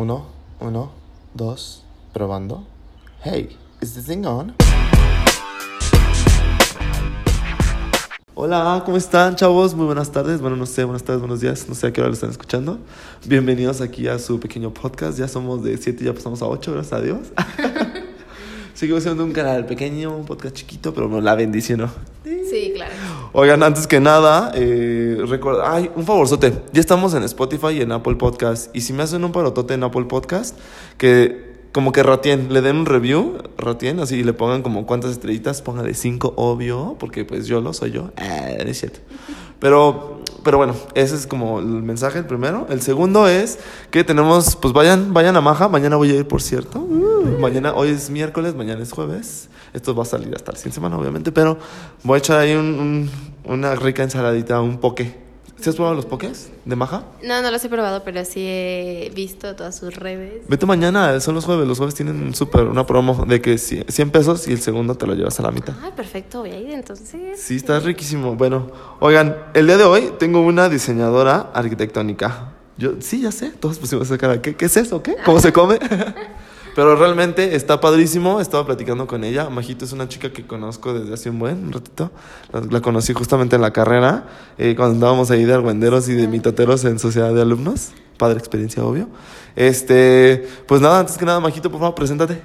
Uno, 0.00 0.26
uno, 0.60 0.92
dos, 1.34 1.82
probando. 2.12 2.64
Hey, 3.24 3.56
is 3.80 3.94
this 3.94 4.06
thing 4.06 4.24
on? 4.24 4.54
Hola, 8.36 8.80
¿cómo 8.84 8.96
están, 8.96 9.34
chavos? 9.34 9.74
Muy 9.74 9.86
buenas 9.86 10.12
tardes. 10.12 10.40
Bueno, 10.40 10.54
no 10.54 10.66
sé, 10.66 10.84
buenas 10.84 11.02
tardes, 11.02 11.20
buenos 11.20 11.40
días. 11.40 11.68
No 11.68 11.74
sé 11.74 11.88
a 11.88 11.92
qué 11.92 12.00
hora 12.00 12.10
lo 12.10 12.14
están 12.14 12.30
escuchando. 12.30 12.78
Bienvenidos 13.26 13.80
aquí 13.80 14.06
a 14.06 14.20
su 14.20 14.38
pequeño 14.38 14.72
podcast. 14.72 15.18
Ya 15.18 15.26
somos 15.26 15.64
de 15.64 15.76
7 15.76 16.04
y 16.04 16.06
ya 16.06 16.14
pasamos 16.14 16.42
a 16.42 16.46
8, 16.46 16.74
gracias 16.74 16.92
a 16.92 17.00
Dios. 17.00 17.18
Seguimos 18.74 19.02
siendo 19.02 19.24
un 19.24 19.32
canal 19.32 19.66
pequeño, 19.66 20.16
un 20.16 20.26
podcast 20.26 20.54
chiquito, 20.54 20.94
pero 20.94 21.08
no, 21.08 21.20
la 21.20 21.34
bendición, 21.34 21.80
¿no? 21.80 21.90
Oigan, 23.32 23.62
antes 23.62 23.86
que 23.86 24.00
nada, 24.00 24.52
eh, 24.54 25.18
recuerda, 25.26 25.74
ay, 25.74 25.90
un 25.94 26.04
favorzote. 26.04 26.62
Ya 26.72 26.80
estamos 26.80 27.12
en 27.12 27.22
Spotify 27.24 27.68
y 27.72 27.82
en 27.82 27.92
Apple 27.92 28.16
Podcast. 28.16 28.74
Y 28.74 28.80
si 28.80 28.94
me 28.94 29.02
hacen 29.02 29.22
un 29.22 29.32
parotote 29.32 29.74
en 29.74 29.82
Apple 29.82 30.06
Podcast, 30.06 30.58
que 30.96 31.48
como 31.72 31.92
que 31.92 32.02
ratien, 32.02 32.52
le 32.52 32.62
den 32.62 32.76
un 32.76 32.86
review, 32.86 33.38
ratien, 33.58 34.00
así 34.00 34.24
le 34.24 34.32
pongan 34.32 34.62
como 34.62 34.86
cuántas 34.86 35.10
estrellitas, 35.10 35.60
póngale 35.60 35.92
cinco, 35.92 36.32
obvio, 36.36 36.96
porque 36.98 37.26
pues 37.26 37.46
yo 37.46 37.60
lo 37.60 37.74
soy 37.74 37.90
yo. 37.90 38.10
No 38.16 38.70
es 38.70 38.78
cierto. 38.78 39.00
Pero, 39.60 40.20
pero 40.44 40.56
bueno, 40.58 40.74
ese 40.94 41.14
es 41.16 41.26
como 41.26 41.58
el 41.58 41.66
mensaje, 41.66 42.18
el 42.20 42.26
primero. 42.26 42.66
El 42.70 42.80
segundo 42.80 43.26
es 43.28 43.58
que 43.90 44.04
tenemos, 44.04 44.54
pues 44.56 44.72
vayan, 44.72 45.12
vayan 45.12 45.36
a 45.36 45.40
Maja. 45.40 45.68
Mañana 45.68 45.96
voy 45.96 46.10
a 46.12 46.14
ir, 46.14 46.28
por 46.28 46.40
cierto. 46.42 46.78
Uh, 46.78 47.38
mañana, 47.40 47.74
hoy 47.74 47.88
es 47.90 48.08
miércoles, 48.10 48.54
mañana 48.54 48.82
es 48.82 48.92
jueves. 48.92 49.48
Esto 49.72 49.94
va 49.94 50.04
a 50.04 50.06
salir 50.06 50.34
hasta 50.34 50.52
la 50.52 50.58
siguiente 50.58 50.76
semana, 50.76 50.96
obviamente, 50.96 51.32
pero 51.32 51.58
voy 52.04 52.16
a 52.16 52.18
echar 52.18 52.38
ahí 52.38 52.54
un, 52.54 52.66
un- 52.66 53.10
una 53.52 53.74
rica 53.74 54.02
ensaladita, 54.02 54.60
un 54.60 54.78
poke. 54.78 55.27
¿Sí 55.60 55.68
has 55.70 55.74
probado 55.74 55.96
los 55.96 56.06
pokés 56.06 56.50
de 56.64 56.76
Maja? 56.76 57.02
No, 57.22 57.42
no 57.42 57.50
los 57.50 57.64
he 57.64 57.68
probado, 57.68 58.04
pero 58.04 58.24
sí 58.24 58.40
he 58.46 59.10
visto 59.14 59.56
todas 59.56 59.76
sus 59.76 59.94
redes. 59.96 60.42
Vete 60.46 60.66
mañana, 60.66 61.18
son 61.20 61.34
los 61.34 61.44
jueves. 61.44 61.66
Los 61.66 61.78
jueves 61.78 61.96
tienen 61.96 62.32
súper 62.34 62.62
una 62.64 62.86
promo 62.86 63.24
de 63.26 63.40
que 63.40 63.58
cien 63.58 63.84
100 63.88 64.10
pesos 64.10 64.46
y 64.46 64.52
el 64.52 64.60
segundo 64.60 64.94
te 64.94 65.06
lo 65.06 65.14
llevas 65.14 65.38
a 65.40 65.42
la 65.42 65.50
mitad. 65.50 65.74
Ah, 65.82 65.90
perfecto, 65.96 66.40
voy 66.40 66.50
a 66.50 66.58
ir 66.60 66.70
entonces. 66.70 67.40
Sí, 67.40 67.56
está 67.56 67.80
riquísimo. 67.80 68.36
Bueno, 68.36 68.70
oigan, 69.00 69.36
el 69.54 69.66
día 69.66 69.78
de 69.78 69.84
hoy 69.84 70.12
tengo 70.18 70.40
una 70.40 70.68
diseñadora 70.68 71.50
arquitectónica. 71.52 72.52
Yo, 72.76 72.92
sí, 73.00 73.20
ya 73.22 73.32
sé, 73.32 73.50
todos 73.50 73.78
pusimos 73.78 74.06
esa 74.06 74.16
cara. 74.16 74.40
¿Qué, 74.40 74.54
qué 74.54 74.66
es 74.66 74.76
eso? 74.76 75.02
¿Qué? 75.02 75.16
¿Cómo 75.24 75.40
se 75.40 75.52
come? 75.52 75.78
Pero 76.78 76.94
realmente 76.94 77.56
está 77.56 77.80
padrísimo. 77.80 78.40
Estaba 78.40 78.64
platicando 78.64 79.08
con 79.08 79.24
ella. 79.24 79.50
Majito 79.50 79.84
es 79.84 79.90
una 79.90 80.06
chica 80.08 80.32
que 80.32 80.46
conozco 80.46 80.94
desde 80.94 81.12
hace 81.12 81.28
un 81.28 81.40
buen 81.40 81.72
ratito. 81.72 82.12
La, 82.52 82.60
la 82.60 82.80
conocí 82.80 83.12
justamente 83.12 83.56
en 83.56 83.62
la 83.62 83.72
carrera, 83.72 84.28
eh, 84.58 84.76
cuando 84.76 84.94
andábamos 84.94 85.32
ahí 85.32 85.44
de 85.44 85.54
argüenderos 85.54 86.08
y 86.08 86.14
de 86.14 86.28
mitoteros 86.28 86.84
en 86.84 87.00
sociedad 87.00 87.34
de 87.34 87.42
alumnos. 87.42 87.88
Padre 88.16 88.38
experiencia, 88.38 88.84
obvio. 88.84 89.08
Este, 89.56 90.46
pues 90.68 90.80
nada, 90.80 91.00
antes 91.00 91.18
que 91.18 91.24
nada, 91.24 91.40
Majito, 91.40 91.68
por 91.68 91.80
favor, 91.80 91.96
preséntate. 91.96 92.42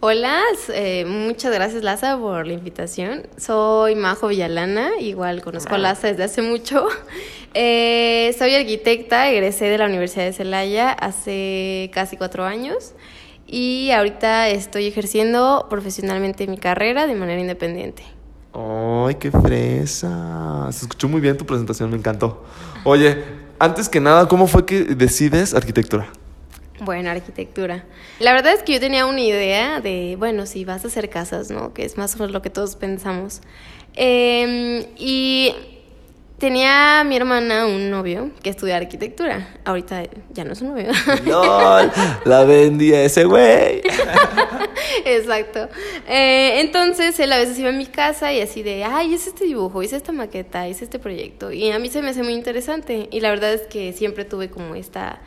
Hola, 0.00 0.42
eh, 0.74 1.04
muchas 1.06 1.54
gracias 1.54 1.84
Laza 1.84 2.18
por 2.18 2.48
la 2.48 2.54
invitación. 2.54 3.28
Soy 3.36 3.94
Majo 3.94 4.26
Villalana, 4.26 4.98
igual 4.98 5.40
conozco 5.40 5.76
a 5.76 5.78
Laza 5.78 6.08
desde 6.08 6.24
hace 6.24 6.42
mucho. 6.42 6.88
Eh, 7.54 8.36
soy 8.38 8.54
arquitecta, 8.54 9.30
egresé 9.30 9.64
de 9.64 9.78
la 9.78 9.86
Universidad 9.86 10.26
de 10.26 10.34
Celaya 10.34 10.90
hace 10.92 11.90
casi 11.94 12.18
cuatro 12.18 12.44
años 12.44 12.92
y 13.48 13.90
ahorita 13.90 14.48
estoy 14.50 14.86
ejerciendo 14.86 15.66
profesionalmente 15.70 16.46
mi 16.46 16.58
carrera 16.58 17.06
de 17.06 17.14
manera 17.14 17.40
independiente. 17.40 18.02
¡Ay, 18.52 19.14
qué 19.14 19.30
fresa! 19.30 20.68
Se 20.70 20.84
escuchó 20.84 21.08
muy 21.08 21.20
bien 21.20 21.36
tu 21.38 21.46
presentación, 21.46 21.90
me 21.90 21.96
encantó. 21.96 22.44
Oye, 22.84 23.24
antes 23.58 23.88
que 23.88 24.00
nada, 24.00 24.28
¿cómo 24.28 24.46
fue 24.46 24.66
que 24.66 24.84
decides 24.84 25.54
arquitectura? 25.54 26.08
Bueno, 26.80 27.10
arquitectura. 27.10 27.84
La 28.20 28.32
verdad 28.32 28.52
es 28.52 28.62
que 28.62 28.74
yo 28.74 28.80
tenía 28.80 29.06
una 29.06 29.20
idea 29.20 29.80
de, 29.80 30.16
bueno, 30.18 30.46
si 30.46 30.64
vas 30.64 30.84
a 30.84 30.88
hacer 30.88 31.08
casas, 31.08 31.50
¿no? 31.50 31.72
Que 31.72 31.84
es 31.84 31.96
más 31.96 32.14
o 32.14 32.18
menos 32.18 32.32
lo 32.32 32.42
que 32.42 32.50
todos 32.50 32.76
pensamos. 32.76 33.40
Eh, 33.94 34.92
y 34.96 35.54
tenía 36.38 37.02
mi 37.04 37.16
hermana 37.16 37.66
un 37.66 37.90
novio 37.90 38.30
que 38.42 38.50
estudia 38.50 38.76
arquitectura. 38.76 39.56
Ahorita 39.64 40.04
ya 40.30 40.44
no 40.44 40.52
es 40.52 40.62
un 40.62 40.68
novio. 40.68 40.90
¡Lol! 41.26 41.90
La 42.24 42.44
vendí 42.44 42.94
a 42.94 43.02
ese 43.02 43.24
güey. 43.24 43.82
Exacto. 45.04 45.68
Eh, 46.06 46.60
entonces 46.60 47.18
él 47.20 47.32
a 47.32 47.38
veces 47.38 47.58
iba 47.58 47.70
a 47.70 47.72
mi 47.72 47.86
casa 47.86 48.32
y 48.32 48.40
así 48.40 48.62
de, 48.62 48.84
ay, 48.84 49.14
es 49.14 49.26
este 49.26 49.44
dibujo, 49.44 49.82
es 49.82 49.92
esta 49.92 50.12
maqueta, 50.12 50.68
es 50.68 50.80
este 50.80 50.98
proyecto. 50.98 51.52
Y 51.52 51.70
a 51.70 51.78
mí 51.78 51.88
se 51.88 52.02
me 52.02 52.10
hace 52.10 52.22
muy 52.22 52.34
interesante. 52.34 53.08
Y 53.10 53.20
la 53.20 53.30
verdad 53.30 53.52
es 53.52 53.62
que 53.62 53.92
siempre 53.92 54.24
tuve 54.24 54.48
como 54.48 54.76
esta, 54.76 55.20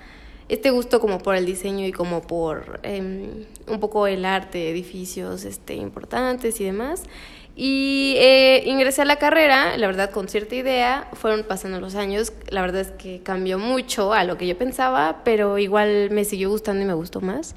este 0.47 0.71
gusto 0.71 0.99
como 1.01 1.19
por 1.19 1.35
el 1.35 1.45
diseño 1.45 1.85
y 1.85 1.91
como 1.91 2.21
por 2.21 2.79
em, 2.83 3.45
un 3.67 3.79
poco 3.79 4.07
el 4.07 4.23
arte, 4.23 4.69
edificios 4.69 5.43
este, 5.43 5.75
importantes 5.75 6.61
y 6.61 6.63
demás. 6.63 7.03
Y 7.55 8.15
eh, 8.17 8.63
ingresé 8.65 9.01
a 9.01 9.05
la 9.05 9.17
carrera, 9.17 9.77
la 9.77 9.87
verdad, 9.87 10.09
con 10.09 10.29
cierta 10.29 10.55
idea. 10.55 11.09
Fueron 11.13 11.43
pasando 11.43 11.79
los 11.79 11.95
años. 11.95 12.31
La 12.49 12.61
verdad 12.61 12.81
es 12.81 12.91
que 12.91 13.21
cambió 13.21 13.59
mucho 13.59 14.13
a 14.13 14.23
lo 14.23 14.37
que 14.37 14.47
yo 14.47 14.57
pensaba, 14.57 15.21
pero 15.23 15.57
igual 15.57 16.09
me 16.11 16.23
siguió 16.23 16.49
gustando 16.49 16.83
y 16.83 16.85
me 16.85 16.93
gustó 16.93 17.19
más. 17.21 17.55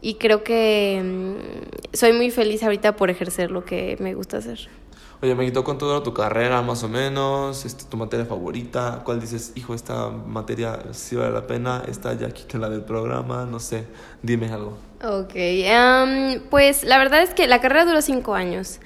Y 0.00 0.14
creo 0.14 0.44
que 0.44 1.02
mm, 1.02 1.96
soy 1.96 2.12
muy 2.12 2.30
feliz 2.30 2.62
ahorita 2.62 2.96
por 2.96 3.10
ejercer 3.10 3.50
lo 3.50 3.64
que 3.64 3.96
me 4.00 4.14
gusta 4.14 4.38
hacer. 4.38 4.68
Oye, 5.20 5.34
me 5.34 5.44
quitó 5.44 5.64
con 5.64 5.78
toda 5.78 6.00
tu 6.04 6.14
carrera, 6.14 6.62
más 6.62 6.84
o 6.84 6.88
menos, 6.88 7.64
este, 7.64 7.84
tu 7.84 7.96
materia 7.96 8.24
favorita, 8.24 9.02
¿cuál 9.04 9.20
dices, 9.20 9.50
hijo, 9.56 9.74
esta 9.74 10.10
materia 10.10 10.78
sí 10.92 11.16
vale 11.16 11.32
la 11.32 11.44
pena, 11.44 11.82
esta 11.88 12.14
ya 12.14 12.30
quítala 12.30 12.68
del 12.68 12.82
programa, 12.82 13.44
no 13.44 13.58
sé, 13.58 13.84
dime 14.22 14.48
algo. 14.52 14.78
Ok, 15.02 15.34
am, 15.74 16.40
pues 16.50 16.84
la 16.84 16.98
verdad 16.98 17.20
es 17.22 17.34
que 17.34 17.48
la 17.48 17.60
carrera 17.60 17.84
duró 17.84 18.00
cinco 18.00 18.36
años 18.36 18.78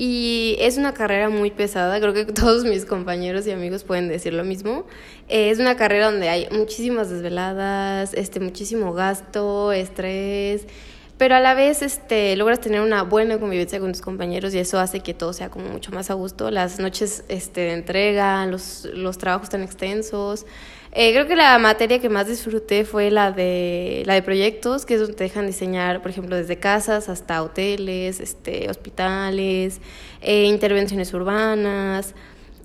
y 0.00 0.54
es 0.60 0.78
una 0.78 0.94
carrera 0.94 1.28
muy 1.28 1.50
pesada, 1.50 1.98
creo 1.98 2.14
que 2.14 2.24
todos 2.32 2.62
mis 2.62 2.84
compañeros 2.84 3.48
y 3.48 3.50
amigos 3.50 3.82
pueden 3.82 4.06
decir 4.06 4.32
lo 4.32 4.44
mismo. 4.44 4.86
Eh, 5.28 5.50
es 5.50 5.58
una 5.58 5.76
carrera 5.76 6.12
donde 6.12 6.28
hay 6.28 6.46
muchísimas 6.52 7.10
desveladas, 7.10 8.14
este, 8.14 8.38
muchísimo 8.38 8.92
gasto, 8.92 9.72
estrés, 9.72 10.68
pero 11.16 11.34
a 11.34 11.40
la 11.40 11.54
vez 11.54 11.82
este, 11.82 12.36
logras 12.36 12.60
tener 12.60 12.80
una 12.80 13.02
buena 13.02 13.40
convivencia 13.40 13.80
con 13.80 13.90
tus 13.90 14.00
compañeros 14.00 14.54
y 14.54 14.60
eso 14.60 14.78
hace 14.78 15.00
que 15.00 15.14
todo 15.14 15.32
sea 15.32 15.50
como 15.50 15.68
mucho 15.68 15.90
más 15.90 16.12
a 16.12 16.14
gusto. 16.14 16.52
Las 16.52 16.78
noches 16.78 17.24
este, 17.26 17.62
de 17.62 17.72
entrega, 17.72 18.46
los, 18.46 18.84
los 18.94 19.18
trabajos 19.18 19.48
tan 19.48 19.64
extensos. 19.64 20.46
Eh, 20.92 21.12
creo 21.12 21.26
que 21.26 21.36
la 21.36 21.58
materia 21.58 22.00
que 22.00 22.08
más 22.08 22.26
disfruté 22.26 22.84
fue 22.84 23.10
la 23.10 23.30
de, 23.30 24.02
la 24.06 24.14
de 24.14 24.22
proyectos, 24.22 24.86
que 24.86 24.94
es 24.94 25.00
donde 25.00 25.14
te 25.14 25.24
dejan 25.24 25.46
diseñar, 25.46 26.00
por 26.00 26.10
ejemplo, 26.10 26.34
desde 26.34 26.58
casas 26.58 27.08
hasta 27.08 27.42
hoteles, 27.42 28.20
este, 28.20 28.70
hospitales, 28.70 29.80
eh, 30.22 30.44
intervenciones 30.44 31.12
urbanas, 31.12 32.14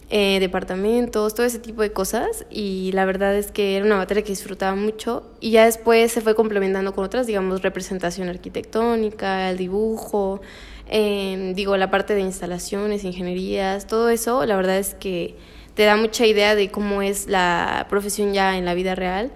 eh, 0.10 0.40
departamentos, 0.40 1.34
todo 1.34 1.46
ese 1.46 1.60
tipo 1.60 1.82
de 1.82 1.92
cosas. 1.92 2.46
Y 2.50 2.92
la 2.94 3.06
verdad 3.06 3.36
es 3.36 3.52
que 3.52 3.76
era 3.76 3.86
una 3.86 3.98
materia 3.98 4.24
que 4.24 4.30
disfrutaba 4.32 4.76
mucho. 4.76 5.24
Y 5.42 5.52
ya 5.52 5.66
después 5.66 6.12
se 6.12 6.22
fue 6.22 6.36
complementando 6.36 6.94
con 6.94 7.04
otras, 7.04 7.28
digamos, 7.28 7.62
representación 7.62 8.30
arquitectónica, 8.30 9.50
el 9.50 9.58
dibujo, 9.58 10.42
eh, 10.88 11.54
digo, 11.56 11.78
la 11.78 11.90
parte 11.90 12.14
de 12.14 12.22
instalaciones, 12.22 13.04
ingenierías, 13.04 13.88
todo 13.88 14.10
eso, 14.10 14.46
la 14.46 14.56
verdad 14.56 14.78
es 14.78 14.96
que 14.96 15.36
te 15.76 15.84
da 15.84 15.96
mucha 15.96 16.26
idea 16.26 16.56
de 16.56 16.72
cómo 16.72 17.02
es 17.02 17.28
la 17.28 17.88
profesión 17.90 18.34
ya 18.34 18.58
en 18.58 18.66
la 18.66 18.74
vida 18.74 18.96
real. 18.96 19.32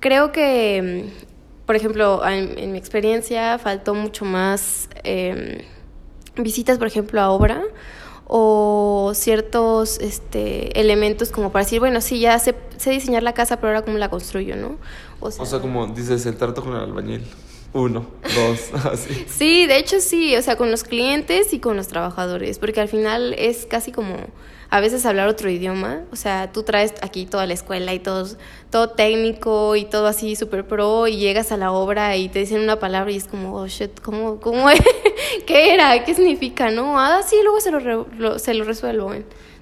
Creo 0.00 0.32
que, 0.32 1.04
mm, 1.06 1.66
por 1.66 1.76
ejemplo, 1.76 2.26
en, 2.26 2.58
en 2.58 2.72
mi 2.72 2.78
experiencia 2.78 3.58
faltó 3.58 3.94
mucho 3.94 4.24
más 4.24 4.88
eh, 5.04 5.64
visitas, 6.36 6.78
por 6.78 6.86
ejemplo, 6.86 7.20
a 7.20 7.30
obra 7.30 7.62
o 8.34 9.12
ciertos 9.14 9.98
este, 9.98 10.80
elementos 10.80 11.30
como 11.30 11.52
para 11.52 11.66
decir, 11.66 11.80
bueno, 11.80 12.00
sí, 12.00 12.18
ya 12.18 12.38
sé, 12.38 12.54
sé 12.78 12.90
diseñar 12.90 13.22
la 13.22 13.34
casa, 13.34 13.56
pero 13.56 13.68
ahora 13.68 13.82
cómo 13.82 13.98
la 13.98 14.08
construyo, 14.08 14.56
¿no? 14.56 14.78
O 15.20 15.30
sea, 15.30 15.60
como 15.60 15.86
dices, 15.88 16.24
el 16.24 16.36
trato 16.36 16.62
con 16.62 16.72
el 16.74 16.80
albañil. 16.80 17.22
Uno, 17.74 18.06
dos, 18.34 18.84
así. 18.90 19.26
Sí, 19.28 19.66
de 19.66 19.78
hecho 19.78 20.00
sí, 20.00 20.34
o 20.36 20.42
sea, 20.42 20.56
con 20.56 20.70
los 20.70 20.82
clientes 20.82 21.52
y 21.52 21.58
con 21.58 21.76
los 21.76 21.88
trabajadores, 21.88 22.58
porque 22.58 22.80
al 22.80 22.88
final 22.88 23.34
es 23.36 23.66
casi 23.66 23.92
como 23.92 24.16
a 24.74 24.80
veces 24.80 25.04
hablar 25.04 25.28
otro 25.28 25.50
idioma, 25.50 26.00
o 26.12 26.16
sea, 26.16 26.50
tú 26.50 26.62
traes 26.62 26.94
aquí 27.02 27.26
toda 27.26 27.46
la 27.46 27.52
escuela 27.52 27.92
y 27.92 27.98
todo, 27.98 28.26
todo 28.70 28.88
técnico 28.88 29.76
y 29.76 29.84
todo 29.84 30.06
así 30.06 30.34
súper 30.34 30.66
pro 30.66 31.06
y 31.08 31.18
llegas 31.18 31.52
a 31.52 31.58
la 31.58 31.72
obra 31.72 32.16
y 32.16 32.30
te 32.30 32.38
dicen 32.38 32.62
una 32.62 32.78
palabra 32.78 33.12
y 33.12 33.16
es 33.16 33.24
como, 33.28 33.54
oh 33.54 33.66
shit, 33.66 34.00
¿cómo, 34.00 34.40
cómo 34.40 34.70
es? 34.70 34.80
¿Qué 35.46 35.74
era? 35.74 36.02
¿Qué 36.04 36.14
significa? 36.14 36.70
No, 36.70 36.98
ah, 36.98 37.20
sí, 37.22 37.36
luego 37.42 37.60
se 37.60 37.70
lo, 37.70 37.80
re- 37.80 38.06
lo- 38.18 38.38
se 38.38 38.54
lo 38.54 38.64
resuelvo. 38.64 39.12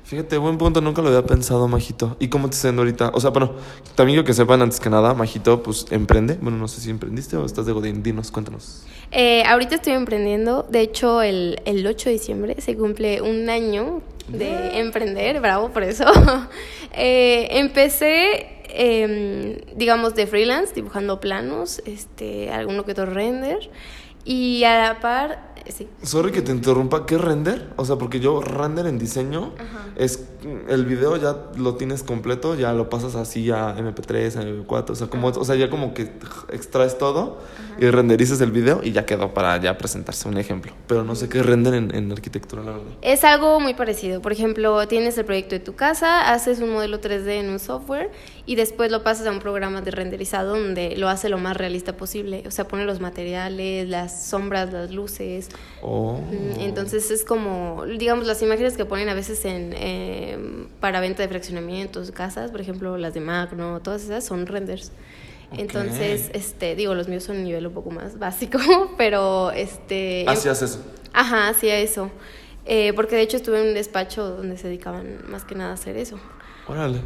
Fíjate, 0.05 0.39
buen 0.39 0.59
punto, 0.59 0.81
nunca 0.81 1.03
lo 1.03 1.09
había 1.09 1.25
pensado, 1.25 1.67
Majito. 1.69 2.17
¿Y 2.21 2.29
cómo 2.29 2.49
te 2.51 2.57
yendo 2.57 2.83
ahorita? 2.83 3.11
O 3.15 3.21
sea, 3.21 3.31
bueno, 3.31 3.53
también 3.95 4.17
quiero 4.17 4.27
que 4.27 4.33
sepan 4.35 4.63
antes 4.63 4.81
que 4.81 4.91
nada, 4.91 5.13
Majito, 5.15 5.63
pues 5.63 5.87
emprende. 5.91 6.37
Bueno, 6.41 6.57
no 6.59 6.67
sé 6.69 6.81
si 6.81 6.91
emprendiste 6.91 7.37
o 7.37 7.45
estás 7.45 7.67
de 7.67 7.73
Godín. 7.73 8.03
Dinos, 8.03 8.31
cuéntanos. 8.31 8.83
Eh, 9.13 9.43
ahorita 9.45 9.75
estoy 9.77 9.93
emprendiendo, 9.95 10.67
de 10.69 10.81
hecho 10.83 11.21
el, 11.23 11.61
el 11.65 11.85
8 11.87 12.09
de 12.11 12.13
diciembre 12.13 12.57
se 12.61 12.77
cumple 12.77 13.21
un 13.23 13.51
año 13.51 14.03
de 14.29 14.79
emprender, 14.79 15.41
bravo 15.41 15.71
por 15.71 15.83
eso. 15.83 16.05
Eh, 16.93 17.61
empecé, 17.61 18.65
em, 18.69 19.59
digamos, 19.77 20.17
de 20.17 20.27
freelance, 20.27 20.75
dibujando 20.75 21.21
planos, 21.21 21.81
este, 21.87 22.51
alguno 22.51 22.85
que 22.85 22.91
otro 22.91 23.07
render. 23.07 23.71
Y 24.25 24.65
a 24.65 24.79
la 24.79 25.01
par, 25.01 25.55
sí. 25.69 25.89
Sorry 26.03 26.31
que 26.31 26.43
te 26.43 26.53
interrumpa, 26.53 27.07
¿qué 27.07 27.17
render? 27.17 27.73
O 27.77 27.85
sea, 27.85 27.97
porque 27.97 28.21
yo 28.21 28.41
render 28.41 28.87
en 28.87 28.99
diseño 28.99 29.53
es 29.97 30.25
el 30.69 30.85
video 30.87 31.17
ya 31.17 31.37
lo 31.57 31.75
tienes 31.75 32.03
completo, 32.03 32.55
ya 32.55 32.73
lo 32.73 32.89
pasas 32.89 33.15
así 33.15 33.51
a 33.51 33.77
MP3, 33.77 34.37
a 34.37 34.43
MP4, 34.43 34.91
o 34.91 34.95
sea, 34.95 35.07
como, 35.09 35.29
o 35.29 35.45
sea, 35.45 35.57
ya 35.57 35.71
como 35.71 35.95
que 35.95 36.13
extraes 36.51 36.99
todo 36.99 37.39
y 37.79 37.87
renderizas 37.87 38.41
el 38.41 38.51
video 38.51 38.81
y 38.83 38.93
ya 38.93 39.07
quedó 39.07 39.33
para 39.33 39.57
ya 39.59 39.77
presentarse 39.79 40.29
un 40.29 40.39
ejemplo. 40.39 40.73
Pero 40.87 41.05
no 41.05 41.15
sé 41.15 41.29
qué 41.29 41.43
render 41.43 41.75
en, 41.75 41.95
en 41.95 42.13
arquitectura, 42.13 42.63
la 42.63 42.73
verdad. 42.73 42.93
Es 43.03 43.25
algo 43.25 43.61
muy 43.61 43.75
parecido. 43.75 44.21
Por 44.23 44.33
ejemplo, 44.33 44.87
tienes 44.89 45.17
el 45.19 45.25
proyecto 45.25 45.55
de 45.55 45.61
tu 45.61 45.75
casa, 45.75 46.33
haces 46.33 46.61
un 46.61 46.73
modelo 46.73 47.01
3D 47.01 47.29
en 47.41 47.51
un 47.51 47.59
software 47.59 48.11
y 48.51 48.57
después 48.57 48.91
lo 48.91 49.05
pasas 49.05 49.29
a 49.29 49.31
un 49.31 49.39
programa 49.39 49.81
de 49.81 49.93
renderizado 49.93 50.59
donde 50.59 50.97
lo 50.97 51.09
hace 51.09 51.29
lo 51.29 51.39
más 51.39 51.57
realista 51.57 51.97
posible. 51.97 52.43
O 52.49 52.51
sea, 52.51 52.67
pone 52.67 52.85
los 52.85 52.99
materiales, 52.99 53.89
las 53.89 54.25
sombras, 54.25 54.73
las 54.73 54.91
luces. 54.91 55.51
Oh. 55.83 56.19
Entonces 56.59 57.13
es 57.13 57.25
como, 57.25 57.85
digamos, 57.87 58.27
las 58.27 58.43
imágenes 58.43 58.77
que 58.77 58.85
ponen 58.85 59.09
a 59.09 59.15
veces 59.15 59.45
en 59.45 59.73
eh, 59.77 60.67
para 60.81 60.99
venta 60.99 61.23
de 61.23 61.29
fraccionamientos, 61.29 62.11
casas, 62.11 62.51
por 62.51 62.61
ejemplo, 62.61 62.99
las 62.99 63.15
de 63.15 63.21
Magno, 63.21 63.79
todas 63.83 64.03
esas 64.03 64.25
son 64.25 64.47
renders. 64.47 64.91
Entonces, 65.57 66.33
este, 66.35 66.75
digo, 66.75 66.97
los 66.97 67.07
míos 67.07 67.23
son 67.23 67.37
un 67.37 67.45
nivel 67.45 67.69
un 67.69 67.73
poco 67.73 67.93
más 67.93 68.19
básico, 68.19 68.59
pero 68.99 69.53
este... 69.53 70.25
Hacías 70.27 70.61
eso. 70.61 70.81
Ajá, 71.13 71.51
hacía 71.51 71.79
eso. 71.79 72.11
Eh, 72.67 72.95
porque 72.97 73.15
de 73.15 73.23
hecho 73.23 73.37
estuve 73.37 73.61
en 73.61 73.69
un 73.69 73.75
despacho 73.75 74.29
donde 74.29 74.59
se 74.59 74.67
dedicaban 74.67 75.21
más 75.29 75.45
que 75.45 75.55
nada 75.55 75.71
a 75.71 75.75
hacer 75.75 75.97
eso. 75.97 76.19
Órale. 76.71 77.01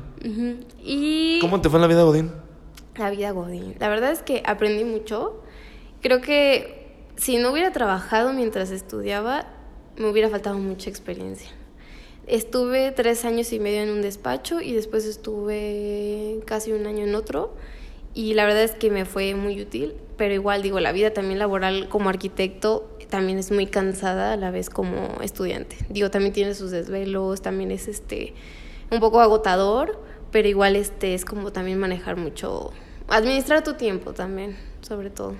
Y 0.83 1.39
¿Cómo 1.41 1.61
te 1.61 1.71
fue 1.71 1.79
en 1.79 1.83
la 1.83 1.89
vida, 1.89 2.03
Godín? 2.03 2.31
la 2.97 3.11
vida 3.11 3.31
Godín. 3.33 3.75
La 3.81 3.89
verdad 3.89 4.13
es 4.13 4.23
que 4.23 4.43
aprendí 4.47 4.85
mucho. 4.85 5.43
Creo 6.01 6.21
que 6.21 6.85
si 7.17 7.39
no 7.39 7.51
hubiera 7.51 7.73
trabajado 7.73 8.33
mientras 8.33 8.71
estudiaba, 8.71 9.47
me 9.97 10.09
hubiera 10.09 10.29
faltado 10.29 10.59
mucha 10.59 10.91
experiencia. 10.91 11.51
Estuve 12.27 12.93
tres 12.93 13.25
años 13.25 13.53
y 13.53 13.59
medio 13.59 13.83
en 13.83 13.91
un 13.91 14.03
despacho 14.03 14.61
y 14.61 14.73
después 14.73 15.07
estuve 15.07 16.41
casi 16.47 16.73
un 16.73 16.87
año 16.87 17.05
en 17.05 17.15
otro. 17.15 17.55
Y 18.15 18.35
la 18.35 18.45
verdad 18.45 18.63
es 18.63 18.73
que 18.73 18.91
me 18.91 19.05
fue 19.05 19.35
muy 19.35 19.61
útil, 19.61 19.95
pero 20.17 20.35
igual 20.35 20.63
digo, 20.63 20.79
la 20.79 20.93
vida 20.93 21.13
también 21.13 21.39
laboral 21.39 21.89
como 21.89 22.11
arquitecto 22.11 22.89
también 23.11 23.39
es 23.39 23.51
muy 23.51 23.67
cansada 23.67 24.33
a 24.33 24.37
la 24.37 24.51
vez 24.51 24.71
como 24.71 25.21
estudiante. 25.21 25.77
Digo, 25.89 26.11
también 26.11 26.33
tiene 26.33 26.55
sus 26.55 26.71
desvelos, 26.71 27.43
también 27.43 27.71
es 27.71 27.89
este 27.89 28.35
un 28.95 29.01
poco 29.01 29.21
agotador, 29.21 30.01
pero 30.31 30.49
igual 30.49 30.77
este 30.77 31.15
es 31.15 31.25
como 31.25 31.53
también 31.53 31.79
manejar 31.79 32.17
mucho, 32.17 32.71
administrar 33.09 33.63
tu 33.63 33.75
tiempo 33.75 34.13
también, 34.13 34.57
sobre 34.81 35.11
todo. 35.11 35.35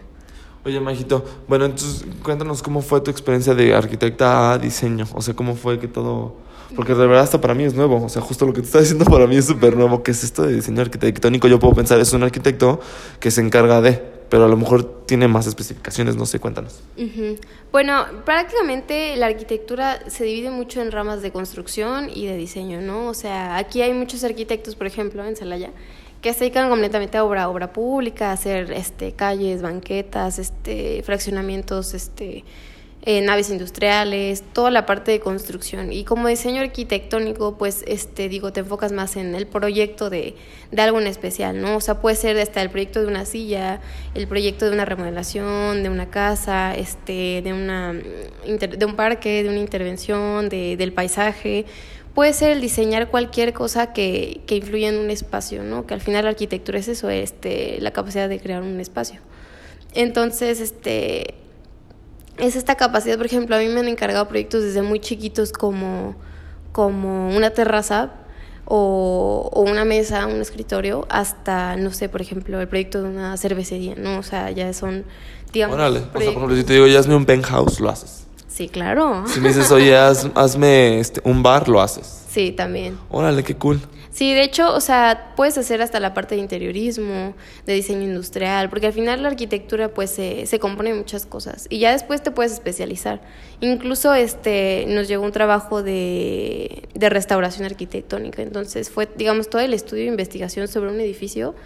Oye, 0.65 0.81
Majito, 0.81 1.23
bueno, 1.47 1.67
entonces 1.67 2.07
cuéntanos 2.23 2.63
cómo 2.63 2.81
fue 2.81 3.03
tu 3.03 3.11
experiencia 3.11 3.55
de 3.55 3.75
arquitecta 3.75 4.53
a 4.53 4.59
diseño. 4.59 5.07
O 5.13 5.21
sea, 5.21 5.35
cómo 5.35 5.57
fue 5.57 5.79
que 5.79 5.89
todo. 5.89 6.37
Porque 6.75 6.95
de 6.95 7.07
verdad, 7.07 7.23
hasta 7.23 7.39
para 7.39 7.53
mí 7.53 7.65
es 7.65 7.75
nuevo. 7.75 8.03
O 8.03 8.09
sea, 8.09 8.23
justo 8.23 8.47
lo 8.47 8.55
que 8.55 8.61
te 8.61 8.67
está 8.67 8.81
diciendo 8.81 9.05
para 9.11 9.27
mí 9.27 9.37
es 9.37 9.45
súper 9.45 9.77
nuevo. 9.77 10.03
¿Qué 10.03 10.13
es 10.13 10.25
esto 10.25 10.43
de 10.43 10.55
diseño 10.55 10.81
arquitectónico? 10.81 11.49
Yo 11.49 11.59
puedo 11.59 11.75
pensar, 11.75 12.01
es 12.01 12.15
un 12.15 12.23
arquitecto 12.23 12.81
que 13.21 13.31
se 13.31 13.43
encarga 13.43 13.83
de. 13.83 14.14
Pero 14.35 14.47
a 14.47 14.49
lo 14.49 14.57
mejor 14.57 15.07
tiene 15.07 15.29
más 15.29 15.47
especificaciones, 15.47 16.17
no 16.17 16.27
sé, 16.27 16.41
cuéntanos. 16.41 16.81
Bueno, 17.71 18.05
prácticamente 18.25 19.15
la 19.15 19.27
arquitectura 19.27 20.11
se 20.11 20.25
divide 20.25 20.51
mucho 20.51 20.83
en 20.83 20.91
ramas 20.91 21.23
de 21.23 21.31
construcción 21.31 22.11
y 22.13 22.27
de 22.27 22.37
diseño, 22.37 22.81
¿no? 22.81 23.07
O 23.07 23.15
sea, 23.15 23.57
aquí 23.57 23.81
hay 23.81 23.93
muchos 23.93 24.25
arquitectos, 24.25 24.75
por 24.75 24.89
ejemplo, 24.89 25.25
en 25.25 25.37
Celaya, 25.37 25.71
que 26.21 26.33
se 26.33 26.41
dedican 26.41 26.69
completamente 26.69 27.17
a 27.17 27.23
obra, 27.23 27.49
obra 27.49 27.73
pública, 27.73 28.31
a 28.31 28.33
hacer 28.33 28.73
este, 28.73 29.13
calles, 29.13 29.63
banquetas, 29.63 30.41
este, 30.41 31.05
fraccionamientos, 31.05 31.95
este, 31.95 32.43
eh, 33.07 33.21
naves 33.21 33.51
industriales, 33.51 34.43
toda 34.55 34.71
la 34.71 34.87
parte 34.87 35.11
de 35.13 35.21
construcción. 35.21 35.93
Y 35.93 36.05
como 36.05 36.29
diseño 36.29 36.63
arquitectónico, 36.63 37.59
pues, 37.59 37.85
este, 37.87 38.31
digo, 38.31 38.51
te 38.51 38.61
enfocas 38.61 38.93
más 38.93 39.17
en 39.17 39.35
el 39.35 39.47
proyecto 39.47 40.09
de, 40.09 40.35
de 40.73 40.83
algo 40.83 41.03
en 41.03 41.07
especial, 41.07 41.61
¿no? 41.61 41.77
O 41.77 41.81
sea, 41.83 42.01
puede 42.01 42.17
ser 42.17 42.39
hasta 42.39 42.63
el 42.63 42.71
proyecto 42.71 43.03
de 43.03 43.07
una 43.09 43.27
silla, 43.27 43.83
el 44.15 44.27
proyecto 44.27 44.65
de 44.65 44.73
una 44.73 44.87
remodelación, 44.87 45.83
de 45.83 45.91
una 45.91 46.09
casa, 46.09 46.75
este, 46.75 47.43
de, 47.43 47.53
una, 47.53 47.93
mm, 47.93 48.57
de 48.57 48.85
un 48.87 48.97
parque, 48.97 49.43
de 49.43 49.51
una 49.51 49.59
intervención, 49.59 50.49
de, 50.49 50.79
del 50.79 50.95
paisaje. 50.95 51.67
Puede 52.15 52.33
ser 52.33 52.53
el 52.53 52.63
diseñar 52.63 53.11
cualquier 53.11 53.53
cosa 53.53 53.93
que, 53.93 54.41
que 54.47 54.57
influya 54.57 54.89
en 54.89 54.97
un 54.97 55.11
espacio, 55.11 55.63
¿no? 55.63 55.87
Que 55.87 55.93
al 55.93 56.01
final 56.01 56.25
la 56.25 56.31
arquitectura 56.31 56.79
es 56.79 56.89
eso, 56.89 57.11
este, 57.11 57.77
la 57.81 57.91
capacidad 57.91 58.31
de 58.31 58.41
crear 58.41 58.63
un 58.63 58.81
espacio. 58.81 59.21
Entonces, 59.93 60.61
este, 60.61 61.35
es 62.39 62.57
esta 62.57 62.75
capacidad, 62.75 63.17
por 63.17 63.27
ejemplo, 63.27 63.57
a 63.57 63.59
mí 63.59 63.69
me 63.69 63.81
han 63.81 63.89
encargado 63.89 64.27
proyectos 64.29 64.63
desde 64.63 64.83
muy 64.83 65.01
chiquitos 65.01 65.53
como, 65.53 66.15
como 66.73 67.29
una 67.35 67.51
terraza 67.51 68.11
o, 68.67 69.51
o 69.53 69.61
una 69.63 69.85
mesa, 69.85 70.27
un 70.27 70.41
escritorio, 70.41 71.07
hasta, 71.11 71.77
no 71.77 71.91
sé, 71.93 72.09
por 72.09 72.23
ejemplo, 72.23 72.61
el 72.61 72.69
proyecto 72.69 73.03
de 73.03 73.09
una 73.09 73.37
cervecería, 73.37 73.95
¿no? 73.97 74.19
O 74.19 74.23
sea, 74.23 74.51
ya 74.51 74.73
son, 74.73 75.05
digamos... 75.53 75.75
Órale. 75.77 75.99
O 75.99 76.03
sea, 76.03 76.13
por 76.13 76.23
ejemplo, 76.23 76.57
si 76.57 76.65
te 76.65 76.73
digo, 76.75 76.87
ya 76.87 76.99
hazme 77.01 77.15
un 77.15 77.27
penthouse, 77.27 77.81
lo 77.81 77.91
haces. 77.91 78.27
Sí, 78.49 78.69
claro. 78.69 79.25
Si 79.27 79.41
me 79.41 79.49
dices, 79.49 79.71
oye, 79.73 79.97
haz- 79.97 80.31
hazme 80.35 81.01
este, 81.01 81.21
un 81.25 81.43
bar, 81.43 81.69
lo 81.69 81.81
haces. 81.81 82.23
Sí, 82.31 82.53
también. 82.53 82.97
Órale, 83.11 83.43
qué 83.45 83.55
cool. 83.57 83.81
Sí, 84.15 84.33
de 84.33 84.45
hecho, 84.45 84.73
o 84.73 84.81
sea, 84.81 85.33
puedes 85.35 85.59
hacer 85.59 85.83
hasta 85.83 85.99
la 85.99 86.15
parte 86.15 86.37
de 86.37 86.41
interiorismo, 86.41 87.35
de 87.67 87.75
diseño 87.75 88.03
industrial, 88.03 88.71
porque 88.71 88.87
al 88.87 88.93
final 88.93 89.25
la 89.25 89.29
arquitectura 89.31 89.89
pues 89.89 90.09
se, 90.11 90.47
se 90.47 90.61
compone 90.61 90.91
de 90.93 90.99
muchas 90.99 91.27
cosas 91.27 91.67
y 91.69 91.81
ya 91.81 91.91
después 91.91 92.23
te 92.23 92.31
puedes 92.31 92.53
especializar. 92.53 93.21
Incluso 93.59 94.15
este 94.15 94.85
nos 94.87 95.09
llegó 95.09 95.25
un 95.25 95.33
trabajo 95.33 95.83
de, 95.83 96.89
de 96.95 97.09
restauración 97.11 97.67
arquitectónica, 97.67 98.41
entonces 98.41 98.89
fue, 98.89 99.09
digamos, 99.17 99.51
todo 99.51 99.63
el 99.63 99.75
estudio 99.75 100.05
e 100.05 100.07
investigación 100.07 100.69
sobre 100.69 100.93
un 100.93 101.01
edificio 101.01 101.57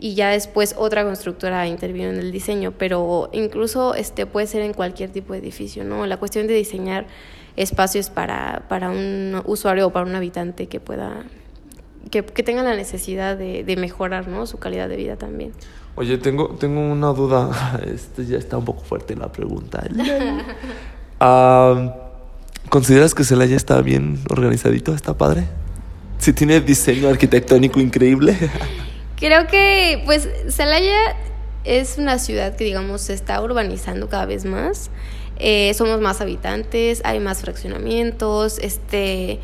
y 0.00 0.16
ya 0.16 0.30
después 0.30 0.74
otra 0.76 1.04
constructora 1.04 1.68
intervino 1.68 2.08
en 2.08 2.18
el 2.18 2.32
diseño, 2.32 2.72
pero 2.76 3.30
incluso 3.32 3.94
este 3.94 4.26
puede 4.26 4.48
ser 4.48 4.62
en 4.62 4.74
cualquier 4.74 5.10
tipo 5.10 5.34
de 5.34 5.38
edificio, 5.38 5.84
¿no? 5.84 6.04
La 6.08 6.16
cuestión 6.16 6.48
de 6.48 6.54
diseñar 6.54 7.06
espacios 7.54 8.10
para, 8.10 8.64
para 8.68 8.90
un 8.90 9.40
usuario 9.44 9.86
o 9.86 9.92
para 9.92 10.04
un 10.04 10.16
habitante 10.16 10.66
que 10.66 10.80
pueda 10.80 11.26
que, 12.10 12.24
que 12.24 12.42
tengan 12.42 12.64
la 12.64 12.76
necesidad 12.76 13.36
de, 13.36 13.64
de 13.64 13.76
mejorar 13.76 14.28
¿no? 14.28 14.46
su 14.46 14.58
calidad 14.58 14.88
de 14.88 14.96
vida 14.96 15.16
también. 15.16 15.52
Oye, 15.94 16.16
tengo, 16.18 16.48
tengo 16.58 16.80
una 16.80 17.08
duda. 17.08 17.80
Este 17.86 18.24
ya 18.26 18.38
está 18.38 18.56
un 18.56 18.64
poco 18.64 18.82
fuerte 18.82 19.16
la 19.16 19.30
pregunta. 19.30 19.84
Ah, 21.24 21.94
¿Consideras 22.68 23.14
que 23.14 23.22
Celaya 23.22 23.54
está 23.54 23.80
bien 23.80 24.18
organizadito? 24.28 24.92
¿Está 24.92 25.16
padre? 25.16 25.44
Si 26.18 26.32
tiene 26.32 26.60
diseño 26.60 27.08
arquitectónico 27.08 27.78
increíble. 27.78 28.36
Creo 29.16 29.46
que 29.46 30.02
pues 30.04 30.28
Celaya 30.48 31.14
es 31.62 31.96
una 31.98 32.18
ciudad 32.18 32.56
que 32.56 32.64
digamos 32.64 33.02
se 33.02 33.14
está 33.14 33.40
urbanizando 33.40 34.08
cada 34.08 34.26
vez 34.26 34.44
más. 34.44 34.90
Eh, 35.36 35.72
somos 35.74 36.00
más 36.00 36.20
habitantes, 36.20 37.02
hay 37.04 37.20
más 37.20 37.42
fraccionamientos, 37.42 38.58
este 38.58 39.38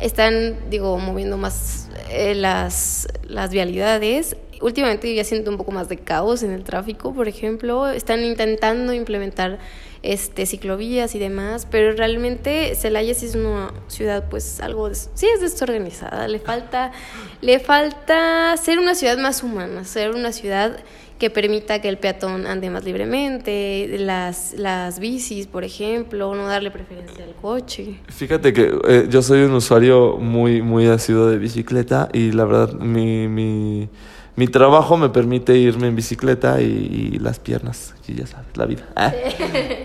están 0.00 0.56
digo 0.70 0.98
moviendo 0.98 1.36
más 1.36 1.88
eh, 2.10 2.34
las, 2.34 3.08
las 3.24 3.50
vialidades. 3.50 4.36
Últimamente 4.60 5.14
ya 5.14 5.22
siento 5.24 5.50
un 5.50 5.58
poco 5.58 5.70
más 5.70 5.88
de 5.88 5.98
caos 5.98 6.42
en 6.42 6.50
el 6.50 6.64
tráfico, 6.64 7.12
por 7.12 7.28
ejemplo. 7.28 7.88
Están 7.88 8.24
intentando 8.24 8.92
implementar 8.92 9.58
este 10.02 10.46
ciclovías 10.46 11.14
y 11.14 11.18
demás, 11.18 11.66
pero 11.70 11.92
realmente 11.92 12.74
Celaya 12.74 13.12
sí 13.14 13.26
es 13.26 13.34
una 13.34 13.72
ciudad 13.88 14.28
pues 14.28 14.60
algo 14.60 14.94
sí 14.94 15.26
es 15.26 15.40
desorganizada, 15.40 16.28
le 16.28 16.38
falta 16.38 16.92
le 17.40 17.58
falta 17.58 18.56
ser 18.56 18.78
una 18.78 18.94
ciudad 18.94 19.18
más 19.18 19.42
humana, 19.42 19.84
ser 19.84 20.12
una 20.12 20.32
ciudad 20.32 20.78
que 21.18 21.30
permita 21.30 21.80
que 21.80 21.88
el 21.88 21.98
peatón 21.98 22.46
ande 22.46 22.68
más 22.70 22.84
libremente, 22.84 23.96
las 23.98 24.54
las 24.58 24.98
bicis, 24.98 25.46
por 25.46 25.64
ejemplo, 25.64 26.34
no 26.34 26.46
darle 26.46 26.70
preferencia 26.70 27.24
al 27.24 27.34
coche. 27.34 28.00
Fíjate 28.08 28.52
que 28.52 28.74
eh, 28.86 29.06
yo 29.08 29.22
soy 29.22 29.42
un 29.42 29.52
usuario 29.52 30.18
muy, 30.18 30.62
muy 30.62 30.86
asiduo 30.86 31.26
de 31.26 31.38
bicicleta 31.38 32.08
y 32.12 32.32
la 32.32 32.44
verdad 32.44 32.72
mi, 32.74 33.28
mi, 33.28 33.88
mi 34.36 34.46
trabajo 34.48 34.98
me 34.98 35.08
permite 35.08 35.56
irme 35.56 35.88
en 35.88 35.96
bicicleta 35.96 36.60
y, 36.60 37.12
y 37.14 37.18
las 37.18 37.38
piernas, 37.38 37.94
y 38.06 38.14
ya 38.14 38.26
sabes, 38.26 38.54
la 38.54 38.66
vida. 38.66 38.86
Ah. 38.94 39.12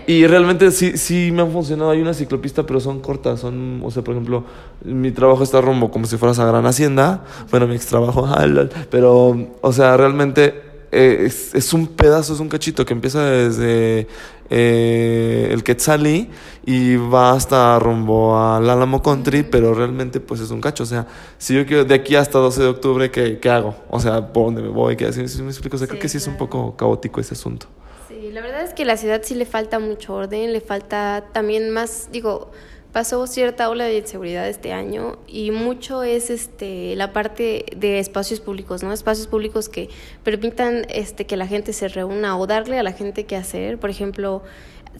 Y 0.06 0.26
realmente 0.26 0.70
sí, 0.72 0.98
sí 0.98 1.30
me 1.32 1.42
han 1.42 1.52
funcionado. 1.52 1.90
Hay 1.90 2.02
una 2.02 2.12
ciclopista, 2.12 2.66
pero 2.66 2.80
son 2.80 3.00
cortas. 3.00 3.40
Son, 3.40 3.80
o 3.82 3.90
sea, 3.90 4.02
por 4.02 4.14
ejemplo, 4.14 4.44
mi 4.84 5.12
trabajo 5.12 5.42
está 5.42 5.60
rumbo 5.60 5.90
como 5.90 6.06
si 6.06 6.16
fueras 6.16 6.38
a 6.38 6.44
Gran 6.44 6.66
Hacienda. 6.66 7.24
Bueno, 7.50 7.66
mi 7.66 7.76
ex 7.76 7.86
trabajo, 7.86 8.28
pero, 8.90 9.52
o 9.60 9.72
sea, 9.72 9.96
realmente 9.96 10.71
eh, 10.92 11.24
es, 11.26 11.54
es 11.54 11.72
un 11.72 11.86
pedazo, 11.86 12.34
es 12.34 12.40
un 12.40 12.50
cachito 12.50 12.84
que 12.84 12.92
empieza 12.92 13.24
desde 13.24 14.06
eh, 14.50 15.48
el 15.50 15.64
Quetzalí 15.64 16.28
y 16.66 16.96
va 16.96 17.32
hasta 17.32 17.78
rumbo 17.78 18.38
al 18.38 18.68
Álamo 18.68 19.02
Country, 19.02 19.42
pero 19.44 19.72
realmente 19.72 20.20
pues 20.20 20.40
es 20.40 20.50
un 20.50 20.60
cacho. 20.60 20.82
O 20.82 20.86
sea, 20.86 21.06
si 21.38 21.54
yo 21.54 21.64
quiero 21.64 21.86
de 21.86 21.94
aquí 21.94 22.14
hasta 22.14 22.38
12 22.38 22.60
de 22.60 22.68
octubre, 22.68 23.10
¿qué, 23.10 23.38
qué 23.38 23.48
hago? 23.48 23.74
O 23.88 23.98
sea, 23.98 24.32
¿por 24.34 24.44
dónde 24.44 24.60
me 24.60 24.68
voy? 24.68 24.96
¿Qué 24.96 25.06
así? 25.06 25.20
me 25.20 25.48
explico? 25.48 25.76
O 25.76 25.78
sea, 25.78 25.86
Sí, 25.86 25.90
creo 25.92 26.00
que 26.02 26.08
sí 26.10 26.18
es 26.18 26.26
un 26.26 26.36
poco 26.36 26.76
caótico 26.76 27.20
ese 27.22 27.32
asunto. 27.32 27.66
Sí, 28.08 28.30
la 28.30 28.42
verdad 28.42 28.62
es 28.62 28.74
que 28.74 28.84
la 28.84 28.98
ciudad 28.98 29.22
sí 29.24 29.34
le 29.34 29.46
falta 29.46 29.78
mucho 29.78 30.12
orden, 30.12 30.52
le 30.52 30.60
falta 30.60 31.24
también 31.32 31.70
más, 31.70 32.10
digo, 32.12 32.50
pasó 32.92 33.26
cierta 33.26 33.68
ola 33.70 33.86
de 33.86 33.98
inseguridad 33.98 34.48
este 34.48 34.72
año 34.72 35.18
y 35.26 35.50
mucho 35.50 36.02
es 36.02 36.30
este 36.30 36.94
la 36.96 37.12
parte 37.12 37.64
de 37.74 37.98
espacios 37.98 38.40
públicos, 38.40 38.82
¿no? 38.82 38.92
Espacios 38.92 39.26
públicos 39.26 39.68
que 39.68 39.88
permitan 40.22 40.84
este 40.90 41.26
que 41.26 41.36
la 41.36 41.46
gente 41.46 41.72
se 41.72 41.88
reúna 41.88 42.36
o 42.38 42.46
darle 42.46 42.78
a 42.78 42.82
la 42.82 42.92
gente 42.92 43.24
qué 43.24 43.36
hacer. 43.36 43.78
Por 43.78 43.88
ejemplo, 43.88 44.42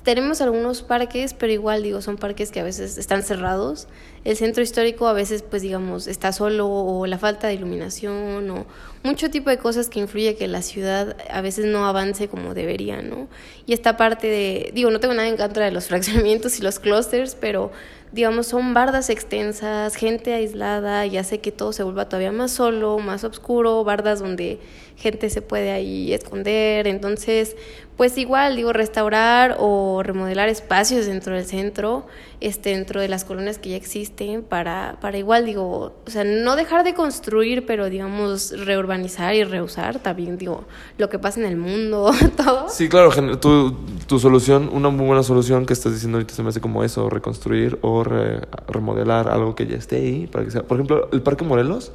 tenemos 0.03 0.41
algunos 0.41 0.83
parques, 0.83 1.35
pero 1.35 1.53
igual 1.53 1.83
digo, 1.83 2.01
son 2.01 2.17
parques 2.17 2.51
que 2.51 2.61
a 2.61 2.65
veces 2.65 2.97
están 2.97 3.23
cerrados. 3.23 3.89
El 4.25 4.37
centro 4.37 4.63
histórico 4.63 5.09
a 5.09 5.13
veces, 5.13 5.43
pues 5.43 5.63
digamos, 5.63 6.07
está 6.07 6.33
solo 6.33 6.69
o 6.69 7.07
la 7.07 7.19
falta 7.19 7.49
de 7.49 7.55
iluminación 7.55 8.49
o 8.51 8.67
mucho 9.03 9.31
tipo 9.31 9.51
de 9.51 9.59
cosas 9.59 9.89
que 9.89 9.99
influye 9.99 10.37
que 10.37 10.47
la 10.47 10.63
ciudad 10.63 11.17
a 11.29 11.41
veces 11.41 11.65
no 11.65 11.87
avance 11.87 12.29
como 12.29 12.55
debería, 12.55 13.03
¿no? 13.03 13.29
Y 13.67 13.73
esta 13.73 13.97
parte 13.97 14.29
de, 14.29 14.71
digo, 14.75 14.91
no 14.91 15.01
tengo 15.01 15.15
nada 15.15 15.29
en 15.29 15.37
contra 15.37 15.65
de 15.65 15.73
los 15.73 15.87
fraccionamientos 15.89 16.59
y 16.59 16.63
los 16.63 16.79
clusters, 16.79 17.35
pero 17.35 17.73
digamos, 18.13 18.47
son 18.47 18.75
bardas 18.75 19.09
extensas, 19.09 19.97
gente 19.97 20.35
aislada 20.35 21.07
y 21.07 21.17
hace 21.17 21.41
que 21.41 21.51
todo 21.51 21.73
se 21.73 21.83
vuelva 21.83 22.09
todavía 22.09 22.31
más 22.31 22.53
solo, 22.53 22.99
más 22.99 23.25
oscuro, 23.25 23.83
bardas 23.85 24.21
donde 24.21 24.61
gente 24.97 25.31
se 25.31 25.41
puede 25.41 25.73
ahí 25.73 26.13
esconder. 26.13 26.87
Entonces, 26.87 27.57
pues 27.97 28.19
igual, 28.19 28.57
digo, 28.57 28.75
restaurar 28.75 29.57
o 29.59 30.03
remodelar 30.03 30.51
espacios 30.51 31.07
dentro 31.07 31.35
del 31.35 31.47
centro, 31.47 32.07
este, 32.43 32.71
dentro 32.71 33.01
de 33.01 33.09
las 33.09 33.25
colonias 33.25 33.59
que 33.59 33.71
ya 33.71 33.77
existen, 33.77 34.43
para, 34.43 34.99
para 35.01 35.17
igual, 35.17 35.47
digo, 35.47 35.95
o 36.07 36.11
sea, 36.11 36.25
no 36.25 36.57
dejar 36.57 36.85
de 36.85 36.95
construir, 36.95 37.65
pero 37.67 37.89
digamos, 37.89 38.53
reurbanizar 38.67 39.35
y 39.35 39.45
reusar 39.45 39.99
también, 40.01 40.37
digo, 40.39 40.65
lo 40.99 41.09
que 41.09 41.19
pasa 41.19 41.41
en 41.41 41.47
el 41.47 41.57
mundo, 41.57 42.11
todo. 42.37 42.69
Sí, 42.69 42.89
claro, 42.89 43.11
tu, 43.39 43.75
tu 44.07 44.19
solución, 44.19 44.69
una 44.73 44.91
muy 44.91 45.07
buena 45.07 45.23
solución 45.23 45.65
que 45.67 45.73
estás 45.73 45.93
diciendo 45.93 46.19
ahorita 46.19 46.35
se 46.35 46.43
me 46.43 46.49
hace 46.51 46.61
como 46.61 46.85
eso, 46.85 47.09
reconstruir 47.09 47.79
o 47.83 48.05
re- 48.05 48.41
remodelar 48.69 49.29
algo 49.29 49.55
que 49.55 49.67
ya 49.67 49.77
esté 49.77 49.97
ahí, 49.97 50.27
para 50.27 50.45
que 50.45 50.51
sea, 50.51 50.63
por 50.65 50.77
ejemplo, 50.77 51.09
el 51.13 51.23
Parque 51.23 51.45
Morelos, 51.45 51.93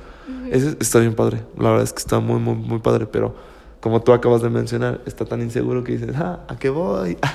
ese 0.51 0.75
está 0.80 1.00
bien 1.00 1.13
padre, 1.13 1.42
la 1.58 1.70
verdad 1.70 1.84
es 1.84 1.94
que 1.94 2.00
está 2.00 2.20
muy, 2.20 2.39
muy, 2.39 2.56
muy 2.56 2.80
padre, 2.80 3.06
pero 3.06 3.36
como 3.82 4.01
tú 4.01 4.12
acabas 4.13 4.42
de 4.42 4.50
mencionar, 4.50 5.01
está 5.06 5.24
tan 5.25 5.42
inseguro 5.42 5.84
que 5.84 5.92
dices, 5.94 6.16
ah, 6.16 6.39
¿a 6.48 6.58
qué 6.58 6.70
voy? 6.70 7.18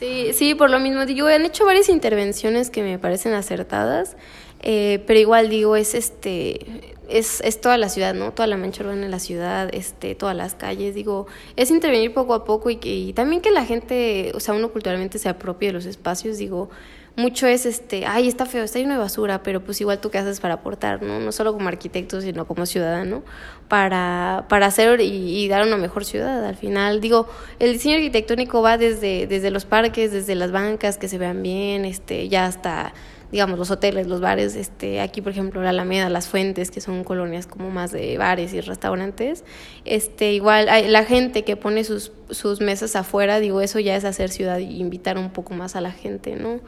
Sí, 0.00 0.32
sí, 0.32 0.54
por 0.54 0.70
lo 0.70 0.80
mismo 0.80 1.04
digo, 1.04 1.26
han 1.26 1.44
hecho 1.44 1.66
varias 1.66 1.90
intervenciones 1.90 2.70
que 2.70 2.82
me 2.82 2.98
parecen 2.98 3.34
acertadas, 3.34 4.16
eh, 4.62 5.04
pero 5.06 5.20
igual 5.20 5.50
digo, 5.50 5.76
es 5.76 5.94
este, 5.94 6.94
es, 7.10 7.42
es 7.42 7.60
toda 7.60 7.76
la 7.76 7.90
ciudad, 7.90 8.14
¿no? 8.14 8.32
Toda 8.32 8.46
la 8.46 8.56
mancha 8.56 8.82
urbana 8.82 9.02
de 9.02 9.10
la 9.10 9.18
ciudad, 9.18 9.68
este, 9.74 10.14
todas 10.14 10.34
las 10.34 10.54
calles, 10.54 10.94
digo, 10.94 11.26
es 11.56 11.70
intervenir 11.70 12.14
poco 12.14 12.32
a 12.32 12.44
poco 12.46 12.70
y, 12.70 12.76
que, 12.76 12.94
y 12.94 13.12
también 13.12 13.42
que 13.42 13.50
la 13.50 13.66
gente, 13.66 14.32
o 14.34 14.40
sea, 14.40 14.54
uno 14.54 14.72
culturalmente 14.72 15.18
se 15.18 15.28
apropie 15.28 15.68
de 15.68 15.74
los 15.74 15.84
espacios, 15.84 16.38
digo, 16.38 16.70
mucho 17.20 17.46
es 17.46 17.66
este, 17.66 18.06
ay, 18.06 18.26
está 18.26 18.46
feo, 18.46 18.64
está 18.64 18.78
lleno 18.78 18.94
de 18.94 18.98
basura, 18.98 19.42
pero 19.42 19.60
pues 19.60 19.80
igual 19.80 20.00
tú 20.00 20.10
qué 20.10 20.18
haces 20.18 20.40
para 20.40 20.54
aportar, 20.54 21.02
¿no? 21.02 21.20
No 21.20 21.32
solo 21.32 21.52
como 21.52 21.68
arquitecto, 21.68 22.20
sino 22.20 22.46
como 22.46 22.66
ciudadano, 22.66 23.22
para, 23.68 24.46
para 24.48 24.66
hacer 24.66 25.00
y, 25.00 25.46
dar 25.48 25.66
una 25.66 25.76
mejor 25.76 26.04
ciudad. 26.04 26.44
Al 26.44 26.56
final, 26.56 27.00
digo, 27.00 27.28
el 27.58 27.72
diseño 27.72 27.96
arquitectónico 27.96 28.62
va 28.62 28.78
desde, 28.78 29.26
desde 29.26 29.50
los 29.50 29.64
parques, 29.64 30.10
desde 30.10 30.34
las 30.34 30.50
bancas 30.50 30.98
que 30.98 31.08
se 31.08 31.18
vean 31.18 31.42
bien, 31.42 31.84
este, 31.84 32.28
ya 32.28 32.46
hasta 32.46 32.92
digamos, 33.30 33.58
los 33.58 33.70
hoteles, 33.70 34.08
los 34.08 34.20
bares, 34.20 34.56
este, 34.56 35.00
aquí 35.00 35.20
por 35.20 35.32
ejemplo 35.32 35.62
la 35.62 35.70
Alameda, 35.70 36.08
las 36.08 36.26
Fuentes, 36.26 36.70
que 36.70 36.80
son 36.80 37.04
colonias 37.04 37.46
como 37.46 37.70
más 37.70 37.92
de 37.92 38.18
bares 38.18 38.52
y 38.52 38.60
restaurantes, 38.60 39.44
este, 39.84 40.32
igual 40.32 40.68
hay 40.68 40.88
la 40.88 41.04
gente 41.04 41.44
que 41.44 41.56
pone 41.56 41.84
sus, 41.84 42.12
sus 42.30 42.60
mesas 42.60 42.96
afuera, 42.96 43.38
digo, 43.38 43.60
eso 43.60 43.78
ya 43.78 43.96
es 43.96 44.04
hacer 44.04 44.30
ciudad 44.30 44.58
y 44.58 44.80
invitar 44.80 45.16
un 45.16 45.30
poco 45.30 45.54
más 45.54 45.76
a 45.76 45.80
la 45.80 45.92
gente, 45.92 46.34
¿no? 46.34 46.60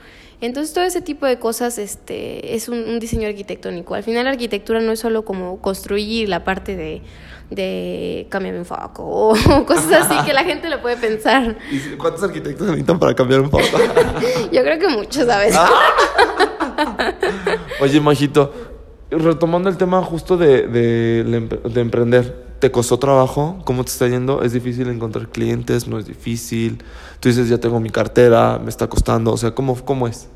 Entonces 0.42 0.74
todo 0.74 0.84
ese 0.84 1.00
tipo 1.00 1.24
de 1.24 1.38
cosas 1.38 1.78
este, 1.78 2.56
es 2.56 2.68
un, 2.68 2.78
un 2.78 2.98
diseño 2.98 3.28
arquitectónico. 3.28 3.94
Al 3.94 4.02
final 4.02 4.24
la 4.24 4.32
arquitectura 4.32 4.80
no 4.80 4.90
es 4.90 4.98
solo 4.98 5.24
como 5.24 5.60
construir 5.60 6.28
la 6.28 6.42
parte 6.42 6.74
de, 6.74 7.00
de 7.48 8.26
cámbiame 8.28 8.58
un 8.58 8.64
foco 8.64 9.04
o 9.04 9.34
cosas 9.66 10.10
así 10.10 10.26
que 10.26 10.32
la 10.32 10.42
gente 10.42 10.68
lo 10.68 10.82
puede 10.82 10.96
pensar. 10.96 11.56
¿Y 11.70 11.96
¿Cuántos 11.96 12.24
arquitectos 12.24 12.66
necesitan 12.66 12.98
para 12.98 13.14
cambiar 13.14 13.40
un 13.40 13.50
foco? 13.50 13.62
Yo 14.52 14.62
creo 14.62 14.80
que 14.80 14.88
muchos, 14.88 15.26
¿sabes? 15.26 15.56
Oye, 17.80 18.00
Majito, 18.00 18.52
retomando 19.12 19.68
el 19.68 19.76
tema 19.76 20.02
justo 20.02 20.36
de, 20.36 20.66
de 20.66 21.80
emprender, 21.80 22.51
¿te 22.62 22.70
costó 22.70 22.96
trabajo? 22.96 23.60
¿Cómo 23.64 23.82
te 23.82 23.90
está 23.90 24.06
yendo? 24.06 24.44
¿Es 24.44 24.52
difícil 24.52 24.88
encontrar 24.88 25.26
clientes? 25.30 25.88
¿No 25.88 25.98
es 25.98 26.06
difícil? 26.06 26.78
Tú 27.18 27.28
dices, 27.28 27.48
ya 27.48 27.58
tengo 27.58 27.80
mi 27.80 27.90
cartera, 27.90 28.60
me 28.62 28.70
está 28.70 28.86
costando, 28.86 29.32
o 29.32 29.36
sea, 29.36 29.50
¿cómo, 29.50 29.74
cómo 29.84 30.06
es? 30.06 30.28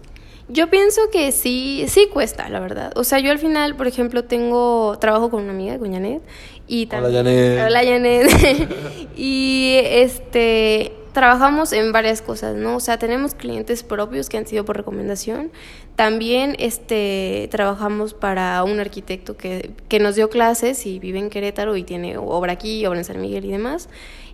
Yo 0.48 0.68
pienso 0.68 1.02
que 1.12 1.30
sí, 1.30 1.84
sí 1.86 2.08
cuesta, 2.12 2.48
la 2.48 2.58
verdad. 2.58 2.92
O 2.96 3.04
sea, 3.04 3.20
yo 3.20 3.30
al 3.30 3.38
final, 3.38 3.76
por 3.76 3.86
ejemplo, 3.86 4.24
tengo 4.24 4.98
trabajo 4.98 5.30
con 5.30 5.44
una 5.44 5.52
amiga, 5.52 5.78
con 5.78 5.92
Janet, 5.92 6.20
y 6.66 6.88
Hola, 6.88 7.02
también 7.02 7.14
Janet. 7.14 7.64
Hola 7.64 7.84
Janet. 7.84 9.08
y 9.16 9.78
este 9.84 10.94
trabajamos 11.16 11.72
en 11.72 11.92
varias 11.92 12.20
cosas, 12.20 12.56
¿no? 12.56 12.76
O 12.76 12.80
sea, 12.80 12.98
tenemos 12.98 13.32
clientes 13.32 13.82
propios 13.82 14.28
que 14.28 14.36
han 14.36 14.46
sido 14.46 14.66
por 14.66 14.76
recomendación. 14.76 15.50
También 15.96 16.56
este 16.58 17.48
trabajamos 17.50 18.12
para 18.12 18.62
un 18.64 18.80
arquitecto 18.80 19.34
que, 19.34 19.70
que 19.88 19.98
nos 19.98 20.14
dio 20.14 20.28
clases 20.28 20.84
y 20.84 20.98
vive 20.98 21.18
en 21.18 21.30
Querétaro 21.30 21.74
y 21.78 21.84
tiene 21.84 22.18
obra 22.18 22.52
aquí, 22.52 22.84
obra 22.84 22.98
en 22.98 23.04
San 23.06 23.22
Miguel 23.22 23.46
y 23.46 23.50
demás 23.50 23.88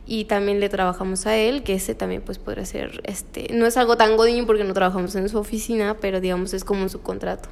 y 0.04 0.24
también 0.24 0.58
le 0.58 0.68
trabajamos 0.68 1.26
a 1.26 1.36
él, 1.36 1.62
que 1.62 1.74
ese 1.74 1.94
también 1.94 2.22
pues 2.22 2.38
podría 2.38 2.64
ser, 2.66 3.00
este, 3.04 3.48
no 3.52 3.66
es 3.66 3.76
algo 3.76 3.96
tan 3.96 4.16
godín 4.16 4.46
porque 4.46 4.64
no 4.64 4.74
trabajamos 4.74 5.14
en 5.14 5.28
su 5.28 5.38
oficina, 5.38 5.96
pero 6.00 6.20
digamos 6.20 6.52
es 6.54 6.64
como 6.64 6.82
un 6.82 6.90
subcontrato. 6.90 7.48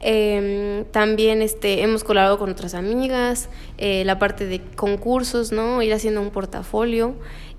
Eh, 0.00 0.84
también 0.90 1.40
este, 1.40 1.82
hemos 1.82 2.02
colaborado 2.02 2.38
con 2.38 2.50
otras 2.50 2.74
amigas, 2.74 3.48
eh, 3.78 4.04
la 4.04 4.18
parte 4.18 4.46
de 4.46 4.60
concursos, 4.74 5.52
¿no? 5.52 5.80
Ir 5.82 5.94
haciendo 5.94 6.20
un 6.20 6.30
portafolio 6.30 7.14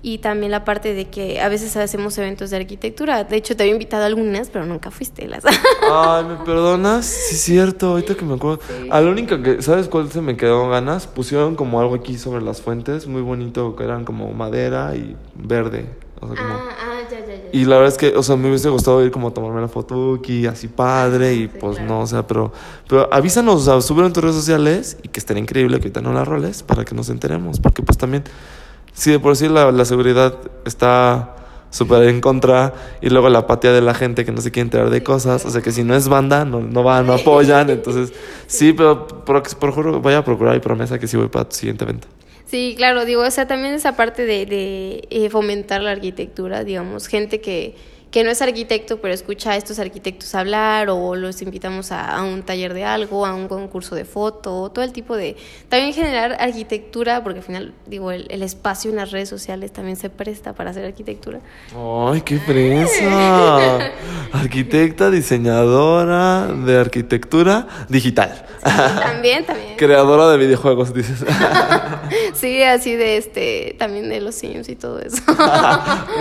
y 0.06 0.18
también 0.18 0.52
la 0.52 0.64
parte 0.64 0.94
de 0.94 1.06
que 1.06 1.40
a 1.40 1.48
veces 1.48 1.76
hacemos 1.76 2.16
eventos 2.16 2.50
de 2.50 2.58
arquitectura. 2.58 3.24
De 3.24 3.36
hecho, 3.36 3.56
te 3.56 3.64
había 3.64 3.72
invitado 3.72 4.04
a 4.04 4.06
algunas, 4.06 4.50
pero 4.50 4.64
nunca 4.64 4.92
fuiste. 4.92 5.26
Las... 5.26 5.42
Ay, 5.92 6.24
¿me 6.26 6.36
perdonas? 6.44 7.04
Sí, 7.04 7.34
es 7.34 7.40
cierto, 7.40 7.88
ahorita 7.88 8.14
que 8.14 8.24
me 8.24 8.34
acuerdo. 8.34 8.60
A 8.88 9.00
la 9.00 9.10
única 9.10 9.42
que, 9.42 9.60
¿sabes 9.62 9.88
cuál 9.88 10.08
se 10.12 10.20
me 10.20 10.36
quedó 10.36 10.68
ganas? 10.68 11.08
Pusieron 11.08 11.56
como 11.56 11.80
algo 11.80 11.96
aquí 11.96 12.18
sobre 12.18 12.40
las 12.40 12.62
fuentes, 12.62 13.08
muy 13.08 13.20
bonito, 13.20 13.74
que 13.74 13.82
eran 13.82 14.04
como 14.04 14.32
madera 14.32 14.94
y 14.94 15.16
verde. 15.34 15.86
O 16.20 16.28
sea, 16.28 16.36
como... 16.36 16.54
ah, 16.54 17.00
ya, 17.10 17.26
ya, 17.26 17.26
ya. 17.26 17.42
Y 17.50 17.64
la 17.64 17.74
verdad 17.74 17.92
es 17.92 17.98
que, 17.98 18.16
o 18.16 18.22
sea, 18.22 18.36
me 18.36 18.46
hubiese 18.46 18.68
gustado 18.68 19.04
ir 19.04 19.10
como 19.10 19.26
a 19.26 19.34
tomarme 19.34 19.60
la 19.60 19.66
foto 19.66 20.14
aquí, 20.14 20.46
así 20.46 20.68
padre, 20.68 21.34
y 21.34 21.48
Sí, 21.48 21.50
pues 21.58 21.78
claro. 21.78 21.92
no, 21.92 22.00
o 22.02 22.06
sea, 22.06 22.24
pero, 22.24 22.52
pero 22.88 23.12
avísanos, 23.12 23.62
o 23.62 23.72
sea, 23.72 23.80
súbelo 23.80 24.06
en 24.06 24.12
tus 24.12 24.22
redes 24.22 24.36
sociales 24.36 24.98
y 25.02 25.08
que 25.08 25.18
estaría 25.18 25.42
increíble 25.42 25.78
que 25.78 25.86
ahorita 25.86 26.00
no 26.00 26.12
la 26.12 26.24
roles 26.24 26.62
para 26.62 26.84
que 26.84 26.94
nos 26.94 27.08
enteremos, 27.08 27.58
porque 27.58 27.82
pues 27.82 27.98
también, 27.98 28.22
si 28.96 29.10
de 29.10 29.18
por 29.20 29.36
sí 29.36 29.48
la, 29.48 29.70
la 29.70 29.84
seguridad 29.84 30.34
está 30.64 31.36
súper 31.68 32.08
en 32.08 32.22
contra 32.22 32.72
y 33.02 33.10
luego 33.10 33.28
la 33.28 33.40
apatía 33.40 33.72
de 33.72 33.82
la 33.82 33.92
gente 33.92 34.24
que 34.24 34.32
no 34.32 34.40
se 34.40 34.50
quiere 34.50 34.64
enterar 34.64 34.88
de 34.88 35.02
cosas, 35.02 35.44
o 35.44 35.50
sea, 35.50 35.60
que 35.60 35.70
si 35.70 35.84
no 35.84 35.94
es 35.94 36.08
banda, 36.08 36.46
no, 36.46 36.60
no 36.60 36.82
van, 36.82 37.06
no 37.06 37.12
apoyan, 37.12 37.68
entonces, 37.68 38.14
sí, 38.46 38.72
pero 38.72 39.06
por, 39.06 39.42
por 39.58 39.72
juro, 39.72 40.00
voy 40.00 40.14
a 40.14 40.24
procurar 40.24 40.56
y 40.56 40.60
promesa 40.60 40.98
que 40.98 41.06
sí 41.06 41.18
voy 41.18 41.28
para 41.28 41.46
tu 41.46 41.54
siguiente 41.54 41.84
evento. 41.84 42.08
Sí, 42.46 42.74
claro, 42.76 43.04
digo, 43.04 43.22
o 43.22 43.30
sea, 43.30 43.46
también 43.46 43.74
esa 43.74 43.96
parte 43.96 44.24
de, 44.24 44.46
de 44.46 45.06
eh, 45.10 45.28
fomentar 45.28 45.82
la 45.82 45.90
arquitectura, 45.90 46.64
digamos, 46.64 47.06
gente 47.06 47.42
que, 47.42 47.74
que 48.16 48.24
no 48.24 48.30
es 48.30 48.40
arquitecto, 48.40 48.98
pero 48.98 49.12
escucha 49.12 49.50
a 49.50 49.56
estos 49.56 49.78
arquitectos 49.78 50.34
hablar 50.34 50.88
o 50.88 51.14
los 51.16 51.42
invitamos 51.42 51.92
a, 51.92 52.16
a 52.16 52.22
un 52.22 52.44
taller 52.44 52.72
de 52.72 52.82
algo, 52.82 53.26
a 53.26 53.34
un 53.34 53.46
concurso 53.46 53.94
de 53.94 54.06
foto, 54.06 54.70
todo 54.70 54.82
el 54.82 54.92
tipo 54.92 55.14
de... 55.16 55.36
También 55.68 55.92
generar 55.92 56.34
arquitectura, 56.40 57.22
porque 57.22 57.40
al 57.40 57.44
final, 57.44 57.74
digo, 57.84 58.12
el, 58.12 58.26
el 58.30 58.42
espacio 58.42 58.90
en 58.90 58.96
las 58.96 59.10
redes 59.10 59.28
sociales 59.28 59.70
también 59.70 59.98
se 59.98 60.08
presta 60.08 60.54
para 60.54 60.70
hacer 60.70 60.86
arquitectura. 60.86 61.40
¡Ay, 61.76 62.22
qué 62.22 62.38
fresa! 62.38 63.80
Arquitecta, 64.32 65.10
diseñadora 65.10 66.46
de 66.46 66.78
arquitectura 66.78 67.66
digital. 67.90 68.46
También, 68.62 69.44
también. 69.44 69.66
Creadora 69.76 70.28
de 70.28 70.38
videojuegos, 70.38 70.94
dices. 70.94 71.22
Sí, 72.34 72.62
así 72.62 72.94
de 72.94 73.16
este, 73.16 73.74
también 73.78 74.08
de 74.08 74.20
los 74.20 74.34
Sims 74.34 74.68
y 74.68 74.76
todo 74.76 75.00
eso. 75.00 75.22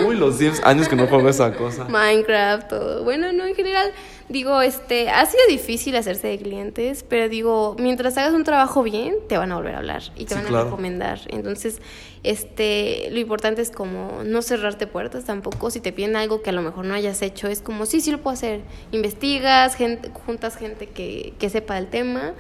Uy, 0.08 0.16
los 0.16 0.38
Sims, 0.38 0.62
años 0.64 0.88
que 0.88 0.96
no 0.96 1.08
juego 1.08 1.30
esa 1.30 1.54
cosa. 1.54 1.85
Minecraft, 1.90 2.68
todo. 2.70 3.04
Bueno, 3.04 3.32
no, 3.34 3.46
en 3.46 3.56
general, 3.56 3.92
digo, 4.30 4.62
este, 4.62 5.10
ha 5.10 5.26
sido 5.26 5.44
difícil 5.50 5.96
hacerse 5.96 6.28
de 6.28 6.38
clientes, 6.38 7.04
pero 7.08 7.30
digo, 7.30 7.76
mientras 7.80 8.18
hagas 8.18 8.34
un 8.34 8.44
trabajo 8.44 8.84
bien, 8.84 9.16
te 9.28 9.38
van 9.38 9.52
a 9.52 9.56
volver 9.56 9.76
a 9.76 9.78
hablar 9.80 10.04
y 10.16 10.26
te 10.26 10.30
Sí, 10.30 10.36
van 10.36 10.46
a 10.46 10.50
claro. 10.50 10.66
recomendar. 10.66 11.20
Entonces, 11.30 11.80
Este, 12.24 13.10
lo 13.12 13.20
importante 13.20 13.62
es 13.62 13.70
como 13.70 14.24
no 14.26 14.42
cerrarte 14.42 14.88
puertas 14.88 15.26
tampoco. 15.26 15.70
Si 15.70 15.80
te 15.80 15.92
piden 15.94 16.16
algo 16.16 16.42
que 16.42 16.50
a 16.50 16.54
lo 16.54 16.64
mejor 16.64 16.84
no 16.86 16.96
hayas 16.96 17.22
hecho, 17.22 17.48
es 17.48 17.62
como, 17.62 17.86
sí, 17.86 18.02
sí 18.02 18.10
lo 18.10 18.18
puedo 18.20 18.34
hacer. 18.34 18.62
Investigas, 18.92 19.76
gente, 19.76 20.10
juntas 20.26 20.56
gente 20.58 20.88
que, 20.88 21.36
que 21.38 21.50
sepa 21.52 21.78
el 21.78 21.86
tema 21.86 22.34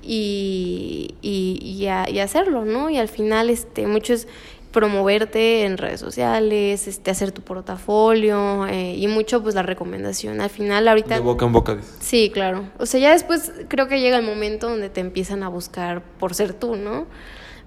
y, 0.00 1.14
y, 1.22 1.58
y, 1.60 2.12
y 2.14 2.18
hacerlo, 2.20 2.64
¿no? 2.64 2.90
Y 2.90 2.98
al 2.98 3.08
final, 3.08 3.50
este, 3.50 3.86
muchos 3.86 4.26
promoverte 4.72 5.64
en 5.64 5.78
redes 5.78 6.00
sociales, 6.00 6.88
este, 6.88 7.10
hacer 7.10 7.30
tu 7.30 7.42
portafolio 7.42 8.66
eh, 8.66 8.94
y 8.96 9.06
mucho 9.06 9.42
pues 9.42 9.54
la 9.54 9.62
recomendación. 9.62 10.40
Al 10.40 10.50
final 10.50 10.88
ahorita... 10.88 11.14
De 11.14 11.20
boca 11.20 11.46
en 11.46 11.52
boca. 11.52 11.78
Sí, 12.00 12.30
claro. 12.32 12.64
O 12.78 12.86
sea, 12.86 12.98
ya 12.98 13.12
después 13.12 13.52
creo 13.68 13.86
que 13.86 14.00
llega 14.00 14.16
el 14.18 14.24
momento 14.24 14.68
donde 14.68 14.88
te 14.88 15.00
empiezan 15.00 15.42
a 15.42 15.48
buscar 15.48 16.02
por 16.18 16.34
ser 16.34 16.54
tú, 16.54 16.76
¿no? 16.76 17.06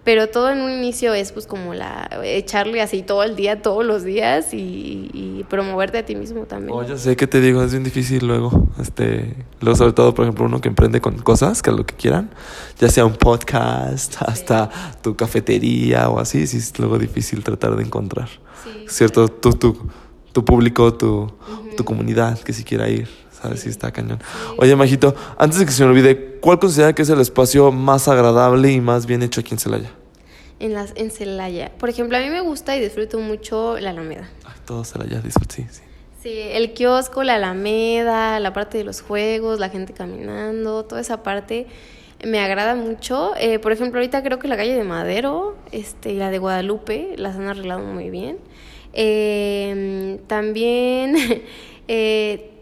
Pero 0.05 0.29
todo 0.29 0.51
en 0.51 0.62
un 0.62 0.71
inicio 0.71 1.15
es 1.15 1.31
pues 1.31 1.47
como 1.47 1.74
la 1.74 2.07
echarle 2.24 2.79
así 2.79 3.01
todo 3.01 3.24
el 3.24 3.35
día, 3.35 3.63
todos 3.63 3.83
los 3.83 4.03
días 4.03 4.53
y, 4.53 5.12
promoverte 5.50 6.00
a 6.00 6.05
ti 6.05 6.15
mismo 6.15 6.45
también. 6.45 6.75
Oh, 6.75 6.83
yo 6.83 6.97
sé 6.97 7.15
que 7.15 7.27
te 7.27 7.39
digo, 7.39 7.62
es 7.62 7.71
bien 7.71 7.83
difícil 7.83 8.25
luego, 8.25 8.67
este, 8.81 9.35
luego 9.62 9.77
sobre 9.77 9.93
todo, 9.93 10.15
por 10.15 10.25
ejemplo, 10.25 10.45
uno 10.45 10.59
que 10.59 10.69
emprende 10.69 11.01
con 11.01 11.19
cosas, 11.19 11.62
que 11.62 11.69
es 11.69 11.75
lo 11.75 11.85
que 11.85 11.93
quieran, 11.93 12.31
ya 12.79 12.89
sea 12.89 13.05
un 13.05 13.13
podcast, 13.13 14.15
hasta 14.21 14.71
tu 15.03 15.15
cafetería 15.15 16.09
o 16.09 16.19
así, 16.19 16.47
sí 16.47 16.57
es 16.57 16.77
luego 16.79 16.97
difícil 16.97 17.43
tratar 17.43 17.75
de 17.75 17.83
encontrar, 17.83 18.27
¿cierto? 18.88 19.27
Tu, 19.27 19.53
tu, 19.53 19.77
tu 20.31 20.43
público, 20.43 20.95
tu, 20.95 21.31
tu 21.77 21.85
comunidad 21.85 22.39
que 22.39 22.51
si 22.51 22.63
quiera 22.63 22.89
ir. 22.89 23.07
¿Sabes? 23.45 23.61
Sí, 23.61 23.69
está 23.69 23.91
cañón. 23.91 24.19
Oye, 24.57 24.75
Majito, 24.75 25.15
antes 25.37 25.59
de 25.59 25.65
que 25.65 25.71
se 25.71 25.83
me 25.83 25.91
olvide, 25.91 26.39
¿cuál 26.41 26.59
considera 26.59 26.93
que 26.93 27.03
es 27.03 27.09
el 27.09 27.19
espacio 27.19 27.71
más 27.71 28.07
agradable 28.07 28.71
y 28.71 28.81
más 28.81 29.05
bien 29.05 29.21
hecho 29.21 29.41
aquí 29.41 29.53
en 29.53 29.59
Celaya? 29.59 29.91
En, 30.59 30.73
las, 30.73 30.93
en 30.95 31.11
Celaya. 31.11 31.71
Por 31.77 31.89
ejemplo, 31.89 32.17
a 32.17 32.21
mí 32.21 32.29
me 32.29 32.41
gusta 32.41 32.75
y 32.75 32.81
disfruto 32.81 33.19
mucho 33.19 33.77
la 33.79 33.91
Alameda. 33.91 34.29
Ay, 34.45 34.55
todo 34.65 34.83
Celaya 34.83 35.19
disfruto, 35.21 35.55
sí, 35.55 35.65
sí. 35.69 35.81
Sí, 36.23 36.33
el 36.33 36.73
kiosco, 36.73 37.23
la 37.23 37.35
Alameda, 37.35 38.39
la 38.39 38.51
parte 38.51 38.79
de 38.79 38.83
los 38.83 39.01
juegos, 39.01 39.59
la 39.59 39.69
gente 39.69 39.93
caminando, 39.93 40.83
toda 40.83 41.01
esa 41.01 41.21
parte 41.21 41.67
me 42.23 42.39
agrada 42.39 42.73
mucho. 42.73 43.33
Eh, 43.37 43.59
por 43.59 43.71
ejemplo, 43.71 43.99
ahorita 43.99 44.23
creo 44.23 44.39
que 44.39 44.47
la 44.47 44.57
calle 44.57 44.73
de 44.73 44.83
Madero 44.83 45.55
este, 45.71 46.13
y 46.13 46.15
la 46.15 46.31
de 46.31 46.39
Guadalupe 46.39 47.13
las 47.17 47.35
han 47.35 47.47
arreglado 47.47 47.81
muy 47.81 48.09
bien. 48.09 48.37
Eh, 48.97 50.21
también 50.27 51.17
eh, 51.89 52.54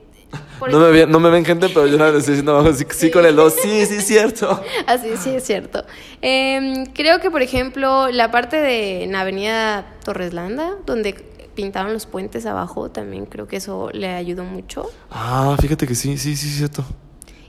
no 0.69 0.79
me, 0.79 1.05
no 1.05 1.19
me, 1.19 1.29
ven 1.29 1.45
gente, 1.45 1.69
pero 1.69 1.87
yo 1.87 1.97
no 1.97 2.05
le 2.11 2.19
estoy 2.19 2.35
diciendo 2.35 2.73
sí, 2.73 2.85
sí, 2.91 3.11
con 3.11 3.25
el 3.25 3.35
2, 3.35 3.53
sí, 3.53 3.85
sí, 3.85 3.95
es 3.95 4.05
cierto. 4.05 4.61
Así, 4.87 5.09
sí, 5.17 5.29
es 5.31 5.43
cierto. 5.43 5.83
Eh, 6.21 6.85
creo 6.93 7.19
que, 7.19 7.29
por 7.31 7.41
ejemplo, 7.41 8.09
la 8.09 8.31
parte 8.31 8.57
de 8.57 9.07
la 9.09 9.21
avenida 9.21 9.85
Torreslanda, 10.03 10.77
donde 10.85 11.13
pintaban 11.55 11.93
los 11.93 12.05
puentes 12.05 12.45
abajo, 12.45 12.89
también 12.91 13.25
creo 13.25 13.47
que 13.47 13.57
eso 13.57 13.89
le 13.93 14.09
ayudó 14.09 14.43
mucho. 14.43 14.89
Ah, 15.11 15.55
fíjate 15.59 15.87
que 15.87 15.95
sí, 15.95 16.17
sí, 16.17 16.35
sí, 16.35 16.47
es 16.47 16.57
cierto. 16.57 16.85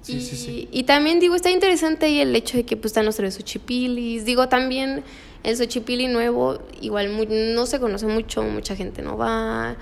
Sí, 0.02 0.16
y, 0.16 0.20
sí, 0.20 0.36
sí. 0.36 0.68
y 0.70 0.82
también 0.82 1.18
digo, 1.18 1.34
está 1.34 1.50
interesante 1.50 2.06
ahí 2.06 2.20
el 2.20 2.36
hecho 2.36 2.58
de 2.58 2.64
que 2.64 2.76
pues 2.76 2.90
están 2.90 3.06
los 3.06 3.16
tres 3.16 3.34
Xochipilis. 3.36 4.26
Digo, 4.26 4.48
también 4.48 5.02
el 5.42 5.56
Xochipili 5.56 6.08
nuevo, 6.08 6.58
igual 6.80 7.10
no 7.54 7.66
se 7.66 7.80
conoce 7.80 8.06
mucho, 8.06 8.42
mucha 8.42 8.76
gente 8.76 9.02
no 9.02 9.16
va. 9.16 9.76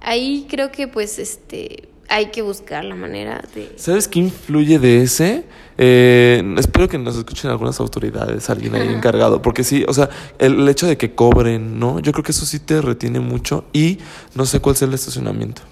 Ahí 0.00 0.46
creo 0.48 0.70
que 0.70 0.88
pues 0.88 1.18
este 1.18 1.88
hay 2.08 2.26
que 2.30 2.42
buscar 2.42 2.84
la 2.84 2.94
manera 2.94 3.42
de... 3.54 3.72
¿Sabes 3.76 4.08
qué 4.08 4.20
influye 4.20 4.78
de 4.78 5.02
ese? 5.02 5.44
Eh, 5.78 6.54
espero 6.58 6.88
que 6.88 6.98
nos 6.98 7.16
escuchen 7.16 7.50
algunas 7.50 7.80
autoridades, 7.80 8.48
alguien 8.48 8.74
ahí 8.74 8.88
encargado, 8.88 9.42
porque 9.42 9.64
sí, 9.64 9.84
o 9.88 9.92
sea, 9.92 10.08
el, 10.38 10.68
hecho 10.68 10.86
de 10.86 10.96
que 10.96 11.14
cobren, 11.14 11.78
¿no? 11.78 12.00
Yo 12.00 12.12
creo 12.12 12.24
que 12.24 12.32
eso 12.32 12.46
sí 12.46 12.58
te 12.58 12.80
retiene 12.80 13.20
mucho 13.20 13.64
y 13.72 13.98
no 14.34 14.46
sé 14.46 14.60
cuál 14.60 14.76
sea 14.76 14.88
el 14.88 14.94
estacionamiento. 14.94 15.62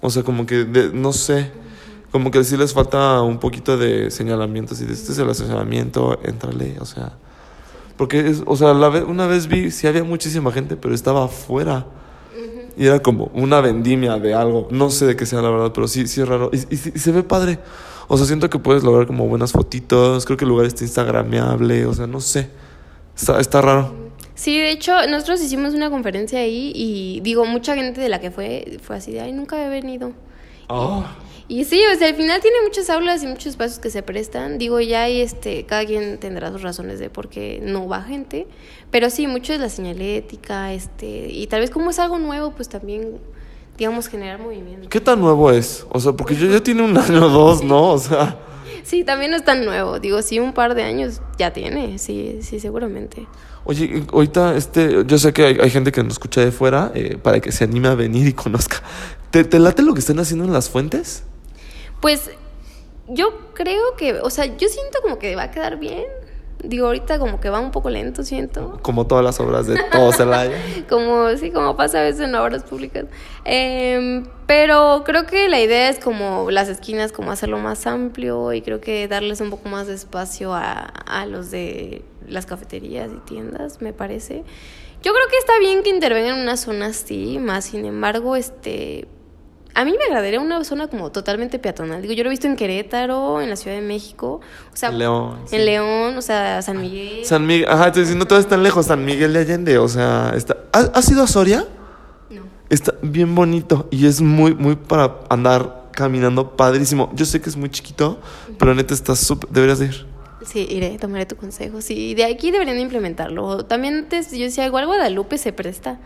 O 0.00 0.10
sea, 0.10 0.22
como 0.22 0.46
que, 0.46 0.64
no 0.92 1.12
sé, 1.12 1.50
como 2.10 2.30
que 2.30 2.44
sí 2.44 2.56
les 2.56 2.72
falta 2.72 3.20
un 3.22 3.38
poquito 3.38 3.76
de 3.76 4.10
señalamiento, 4.10 4.74
si 4.74 4.84
este 4.84 5.12
es 5.12 5.18
el 5.18 5.30
estacionamiento, 5.30 6.20
entrale, 6.24 6.76
o 6.80 6.84
sea... 6.84 7.18
Porque, 7.96 8.26
es, 8.26 8.42
o 8.46 8.56
sea, 8.56 8.74
la 8.74 8.88
una 9.04 9.26
vez 9.26 9.46
vi, 9.46 9.70
sí 9.70 9.86
había 9.86 10.02
muchísima 10.02 10.50
gente, 10.50 10.76
pero 10.76 10.94
estaba 10.94 11.26
afuera. 11.26 11.86
Y 12.76 12.86
era 12.86 13.00
como 13.00 13.30
una 13.34 13.60
vendimia 13.60 14.18
de 14.18 14.34
algo. 14.34 14.68
No 14.70 14.90
sé 14.90 15.06
de 15.06 15.16
qué 15.16 15.26
sea 15.26 15.42
la 15.42 15.50
verdad, 15.50 15.72
pero 15.74 15.88
sí, 15.88 16.06
sí 16.06 16.20
es 16.20 16.28
raro. 16.28 16.50
Y, 16.52 16.56
y, 16.74 16.76
se 16.76 17.12
ve 17.12 17.22
padre. 17.22 17.58
O 18.08 18.16
sea, 18.16 18.26
siento 18.26 18.50
que 18.50 18.58
puedes 18.58 18.82
lograr 18.82 19.06
como 19.06 19.26
buenas 19.26 19.52
fotitos. 19.52 20.24
Creo 20.24 20.36
que 20.36 20.44
el 20.44 20.50
lugar 20.50 20.66
está 20.66 20.84
instagrameable. 20.84 21.86
O 21.86 21.94
sea, 21.94 22.06
no 22.06 22.20
sé. 22.20 22.48
Está, 23.16 23.40
está 23.40 23.60
raro. 23.60 23.94
Sí, 24.34 24.58
de 24.58 24.70
hecho, 24.70 24.92
nosotros 25.08 25.40
hicimos 25.42 25.74
una 25.74 25.90
conferencia 25.90 26.40
ahí 26.40 26.72
y 26.74 27.20
digo, 27.20 27.44
mucha 27.44 27.74
gente 27.74 28.00
de 28.00 28.08
la 28.08 28.20
que 28.20 28.30
fue 28.30 28.78
fue 28.82 28.96
así 28.96 29.12
de, 29.12 29.20
ay, 29.20 29.32
nunca 29.32 29.64
he 29.64 29.68
venido. 29.68 30.12
Oh. 30.68 31.04
Y 31.52 31.66
sí, 31.66 31.82
o 31.94 31.98
sea, 31.98 32.08
al 32.08 32.14
final 32.14 32.40
tiene 32.40 32.56
muchas 32.62 32.88
aulas 32.88 33.22
y 33.22 33.26
muchos 33.26 33.48
espacios 33.48 33.78
que 33.78 33.90
se 33.90 34.02
prestan. 34.02 34.56
Digo, 34.56 34.80
ya 34.80 35.02
hay 35.02 35.20
este, 35.20 35.66
cada 35.66 35.84
quien 35.84 36.16
tendrá 36.16 36.50
sus 36.50 36.62
razones 36.62 36.98
de 36.98 37.10
por 37.10 37.28
qué 37.28 37.60
no 37.62 37.86
va 37.86 38.00
gente. 38.00 38.46
Pero 38.90 39.10
sí, 39.10 39.26
mucho 39.26 39.52
es 39.52 39.60
la 39.60 39.68
señalética, 39.68 40.72
este, 40.72 41.28
y 41.28 41.46
tal 41.48 41.60
vez 41.60 41.68
como 41.68 41.90
es 41.90 41.98
algo 41.98 42.18
nuevo, 42.18 42.52
pues 42.52 42.70
también, 42.70 43.18
digamos, 43.76 44.08
generar 44.08 44.40
movimiento. 44.40 44.88
¿Qué 44.88 44.98
tan 44.98 45.20
nuevo 45.20 45.50
es? 45.50 45.84
O 45.90 46.00
sea, 46.00 46.12
porque 46.14 46.36
yo 46.36 46.46
ya 46.46 46.62
tiene 46.62 46.80
un 46.84 46.96
año 46.96 47.26
o 47.26 47.28
dos, 47.28 47.62
¿no? 47.62 47.90
O 47.90 47.98
sea. 47.98 48.38
Sí, 48.82 49.04
también 49.04 49.30
no 49.30 49.36
es 49.36 49.44
tan 49.44 49.66
nuevo. 49.66 50.00
Digo, 50.00 50.22
sí, 50.22 50.38
un 50.38 50.54
par 50.54 50.74
de 50.74 50.84
años 50.84 51.20
ya 51.36 51.52
tiene, 51.52 51.98
sí, 51.98 52.38
sí, 52.40 52.60
seguramente. 52.60 53.26
Oye, 53.64 54.04
ahorita, 54.10 54.56
este, 54.56 55.04
yo 55.06 55.18
sé 55.18 55.34
que 55.34 55.44
hay, 55.44 55.68
gente 55.68 55.92
que 55.92 56.02
nos 56.02 56.14
escucha 56.14 56.40
de 56.40 56.50
fuera 56.50 56.92
eh, 56.94 57.18
para 57.22 57.40
que 57.40 57.52
se 57.52 57.64
anime 57.64 57.88
a 57.88 57.94
venir 57.94 58.26
y 58.26 58.32
conozca. 58.32 58.82
¿Te, 59.30 59.44
¿Te 59.44 59.58
late 59.58 59.82
lo 59.82 59.92
que 59.92 60.00
están 60.00 60.18
haciendo 60.18 60.46
en 60.46 60.54
las 60.54 60.70
fuentes? 60.70 61.24
Pues 62.02 62.30
yo 63.06 63.32
creo 63.54 63.94
que, 63.96 64.14
o 64.14 64.28
sea, 64.28 64.44
yo 64.44 64.68
siento 64.68 64.98
como 65.02 65.18
que 65.18 65.34
va 65.36 65.44
a 65.44 65.50
quedar 65.52 65.78
bien. 65.78 66.04
Digo, 66.64 66.86
ahorita 66.86 67.18
como 67.20 67.40
que 67.40 67.48
va 67.48 67.60
un 67.60 67.70
poco 67.70 67.90
lento, 67.90 68.24
siento. 68.24 68.80
Como 68.82 69.06
todas 69.06 69.24
las 69.24 69.38
obras 69.38 69.68
de 69.68 69.80
todo 69.90 70.12
Celaya. 70.12 70.56
como, 70.88 71.30
sí, 71.36 71.52
como 71.52 71.76
pasa 71.76 72.00
a 72.00 72.02
veces 72.02 72.22
en 72.22 72.34
obras 72.34 72.64
públicas. 72.64 73.06
Em, 73.44 74.26
pero 74.46 75.02
creo 75.04 75.26
que 75.26 75.48
la 75.48 75.60
idea 75.60 75.88
es 75.88 76.00
como 76.00 76.50
las 76.50 76.68
esquinas, 76.68 77.12
como 77.12 77.30
hacerlo 77.30 77.58
más 77.58 77.86
amplio 77.86 78.52
y 78.52 78.62
creo 78.62 78.80
que 78.80 79.06
darles 79.06 79.40
un 79.40 79.50
poco 79.50 79.68
más 79.68 79.86
de 79.86 79.94
espacio 79.94 80.52
a, 80.54 80.72
a 80.72 81.24
los 81.26 81.52
de 81.52 82.02
las 82.28 82.46
cafeterías 82.46 83.10
y 83.12 83.18
tiendas, 83.28 83.80
me 83.80 83.92
parece. 83.92 84.42
Yo 85.02 85.12
creo 85.12 85.28
que 85.28 85.38
está 85.38 85.56
bien 85.60 85.84
que 85.84 85.90
intervengan 85.90 86.36
en 86.36 86.42
una 86.42 86.56
zona 86.56 86.86
así, 86.86 87.38
más 87.38 87.66
sin 87.66 87.84
embargo, 87.84 88.34
este 88.34 89.06
a 89.74 89.84
mí 89.84 89.94
me 89.98 90.04
agradaría 90.04 90.40
una 90.40 90.62
zona 90.64 90.88
como 90.88 91.10
totalmente 91.10 91.58
peatonal. 91.58 92.02
Digo, 92.02 92.14
yo 92.14 92.24
lo 92.24 92.28
he 92.28 92.32
visto 92.32 92.46
en 92.46 92.56
Querétaro, 92.56 93.40
en 93.40 93.50
la 93.50 93.56
Ciudad 93.56 93.76
de 93.76 93.82
México, 93.82 94.40
o 94.72 94.76
sea, 94.76 94.90
León, 94.90 95.38
en 95.50 95.64
León, 95.64 96.16
o 96.16 96.22
sea, 96.22 96.60
San 96.62 96.80
Miguel. 96.80 97.24
San 97.24 97.46
Miguel, 97.46 97.68
ajá, 97.68 97.86
estoy 97.86 98.02
diciendo 98.02 98.26
todo 98.26 98.42
tan 98.44 98.62
lejos, 98.62 98.86
San 98.86 99.04
Miguel 99.04 99.32
de 99.32 99.40
Allende, 99.40 99.78
o 99.78 99.88
sea, 99.88 100.32
está 100.36 100.56
¿Has, 100.72 101.10
ido 101.10 101.22
a 101.22 101.26
Soria? 101.26 101.66
No. 102.30 102.42
Está 102.68 102.94
bien 103.02 103.34
bonito 103.34 103.88
y 103.90 104.06
es 104.06 104.20
muy 104.20 104.54
muy 104.54 104.76
para 104.76 105.20
andar 105.28 105.82
caminando 105.92 106.56
padrísimo. 106.56 107.10
Yo 107.14 107.24
sé 107.24 107.40
que 107.40 107.50
es 107.50 107.56
muy 107.56 107.70
chiquito, 107.70 108.20
pero 108.58 108.74
neta 108.74 108.94
está 108.94 109.14
súper 109.14 109.50
deberías 109.50 109.78
de 109.78 109.86
ir. 109.86 110.06
Sí, 110.44 110.66
iré, 110.68 110.98
tomaré 110.98 111.26
tu 111.26 111.36
consejo. 111.36 111.80
Sí, 111.80 112.14
de 112.14 112.24
aquí 112.24 112.50
deberían 112.50 112.78
implementarlo. 112.78 113.64
También 113.64 113.94
antes 113.94 114.32
yo 114.32 114.44
decía, 114.44 114.66
igual 114.66 114.86
Guadalupe 114.86 115.38
se 115.38 115.52
presta. 115.52 116.00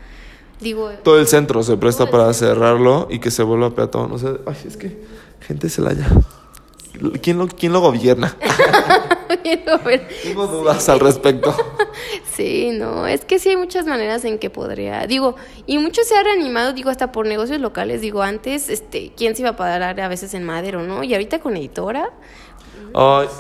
Digo, 0.61 0.91
todo 1.03 1.19
el 1.19 1.27
centro 1.27 1.63
se 1.63 1.77
presta 1.77 2.11
para 2.11 2.33
cerrarlo 2.33 3.09
y 3.11 3.19
que 3.19 3.31
se 3.31 3.43
vuelva 3.43 3.75
peatón. 3.75 4.13
O 4.13 4.19
sea, 4.19 4.37
ay, 4.47 4.57
es 4.67 4.77
que 4.77 4.97
gente 5.41 5.69
se 5.69 5.83
la 5.83 5.91
haya. 5.91 6.09
¿Quién 7.21 7.39
lo, 7.39 7.47
quién 7.47 7.73
lo 7.73 7.81
gobierna? 7.81 8.37
Tengo 10.23 10.47
dudas 10.47 10.89
al 10.89 11.01
respecto. 11.01 11.55
Sí, 12.37 12.69
no, 12.71 13.07
es 13.07 13.25
que 13.25 13.39
sí 13.39 13.49
hay 13.49 13.57
muchas 13.57 13.87
maneras 13.87 14.23
en 14.27 14.39
que 14.39 14.51
podría, 14.51 15.07
digo, 15.07 15.37
y 15.67 15.79
mucho 15.79 16.03
se 16.05 16.15
ha 16.15 16.23
reanimado, 16.23 16.75
digo, 16.75 16.91
hasta 16.91 17.11
por 17.11 17.27
negocios 17.27 17.63
locales, 17.63 18.03
digo, 18.03 18.21
antes, 18.23 18.69
este, 18.69 19.13
¿quién 19.17 19.35
se 19.35 19.41
iba 19.41 19.53
a 19.53 19.57
pagar 19.57 19.99
a 19.99 20.09
veces 20.09 20.35
en 20.35 20.45
Madero, 20.45 20.83
no? 20.83 21.03
Y 21.03 21.15
ahorita 21.15 21.39
con 21.39 21.57
editora, 21.57 22.11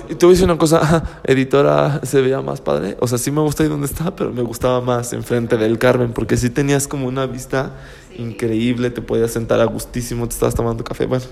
y 0.08 0.14
te 0.16 0.26
voy 0.26 0.32
a 0.32 0.34
decir 0.34 0.44
una 0.44 0.58
cosa, 0.58 1.20
editora 1.24 2.00
se 2.02 2.20
veía 2.20 2.42
más 2.42 2.60
padre. 2.60 2.96
O 3.00 3.08
sea, 3.08 3.16
sí 3.16 3.30
me 3.30 3.40
gusta 3.40 3.62
ahí 3.62 3.68
donde 3.68 3.86
está, 3.86 4.14
pero 4.14 4.32
me 4.32 4.42
gustaba 4.42 4.80
más 4.80 5.12
enfrente 5.14 5.56
del 5.56 5.78
Carmen, 5.78 6.12
porque 6.12 6.36
sí 6.36 6.50
tenías 6.50 6.86
como 6.86 7.06
una 7.06 7.26
vista 7.26 7.72
increíble, 8.18 8.90
te 8.90 9.00
podías 9.00 9.30
sentar 9.30 9.60
a 9.60 9.64
gustísimo, 9.64 10.28
te 10.28 10.34
estabas 10.34 10.54
tomando 10.54 10.84
café. 10.84 11.06
Bueno, 11.06 11.24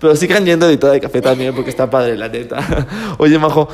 pero 0.00 0.16
sigan 0.16 0.44
yendo 0.44 0.66
editora 0.66 0.94
de 0.94 1.00
café 1.00 1.20
también, 1.20 1.54
porque 1.54 1.70
está 1.70 1.88
padre, 1.88 2.16
la 2.16 2.28
neta. 2.28 2.58
Oye, 3.18 3.38
Majo, 3.38 3.68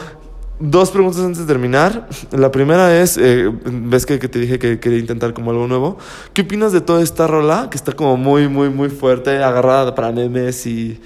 dos 0.61 0.91
preguntas 0.91 1.23
antes 1.23 1.39
de 1.39 1.47
terminar. 1.47 2.07
La 2.33 2.51
primera 2.51 3.01
es, 3.01 3.17
eh, 3.17 3.51
ves 3.65 4.05
que, 4.05 4.19
que, 4.19 4.29
te 4.29 4.39
dije 4.39 4.59
que 4.59 4.79
quería 4.79 4.99
intentar 4.99 5.33
como 5.33 5.53
algo 5.53 5.67
nuevo. 5.69 5.97
¿Qué 6.35 6.43
opinas 6.43 6.73
de 6.73 6.83
toda 6.83 7.03
esta 7.03 7.27
rola 7.27 7.69
que 7.71 7.79
está 7.79 7.93
como 7.93 8.19
muy, 8.19 8.47
muy, 8.49 8.69
muy 8.69 8.91
fuerte, 8.91 9.43
agarrada 9.43 9.95
para 9.95 10.13
memes 10.13 10.67
y 10.67 11.01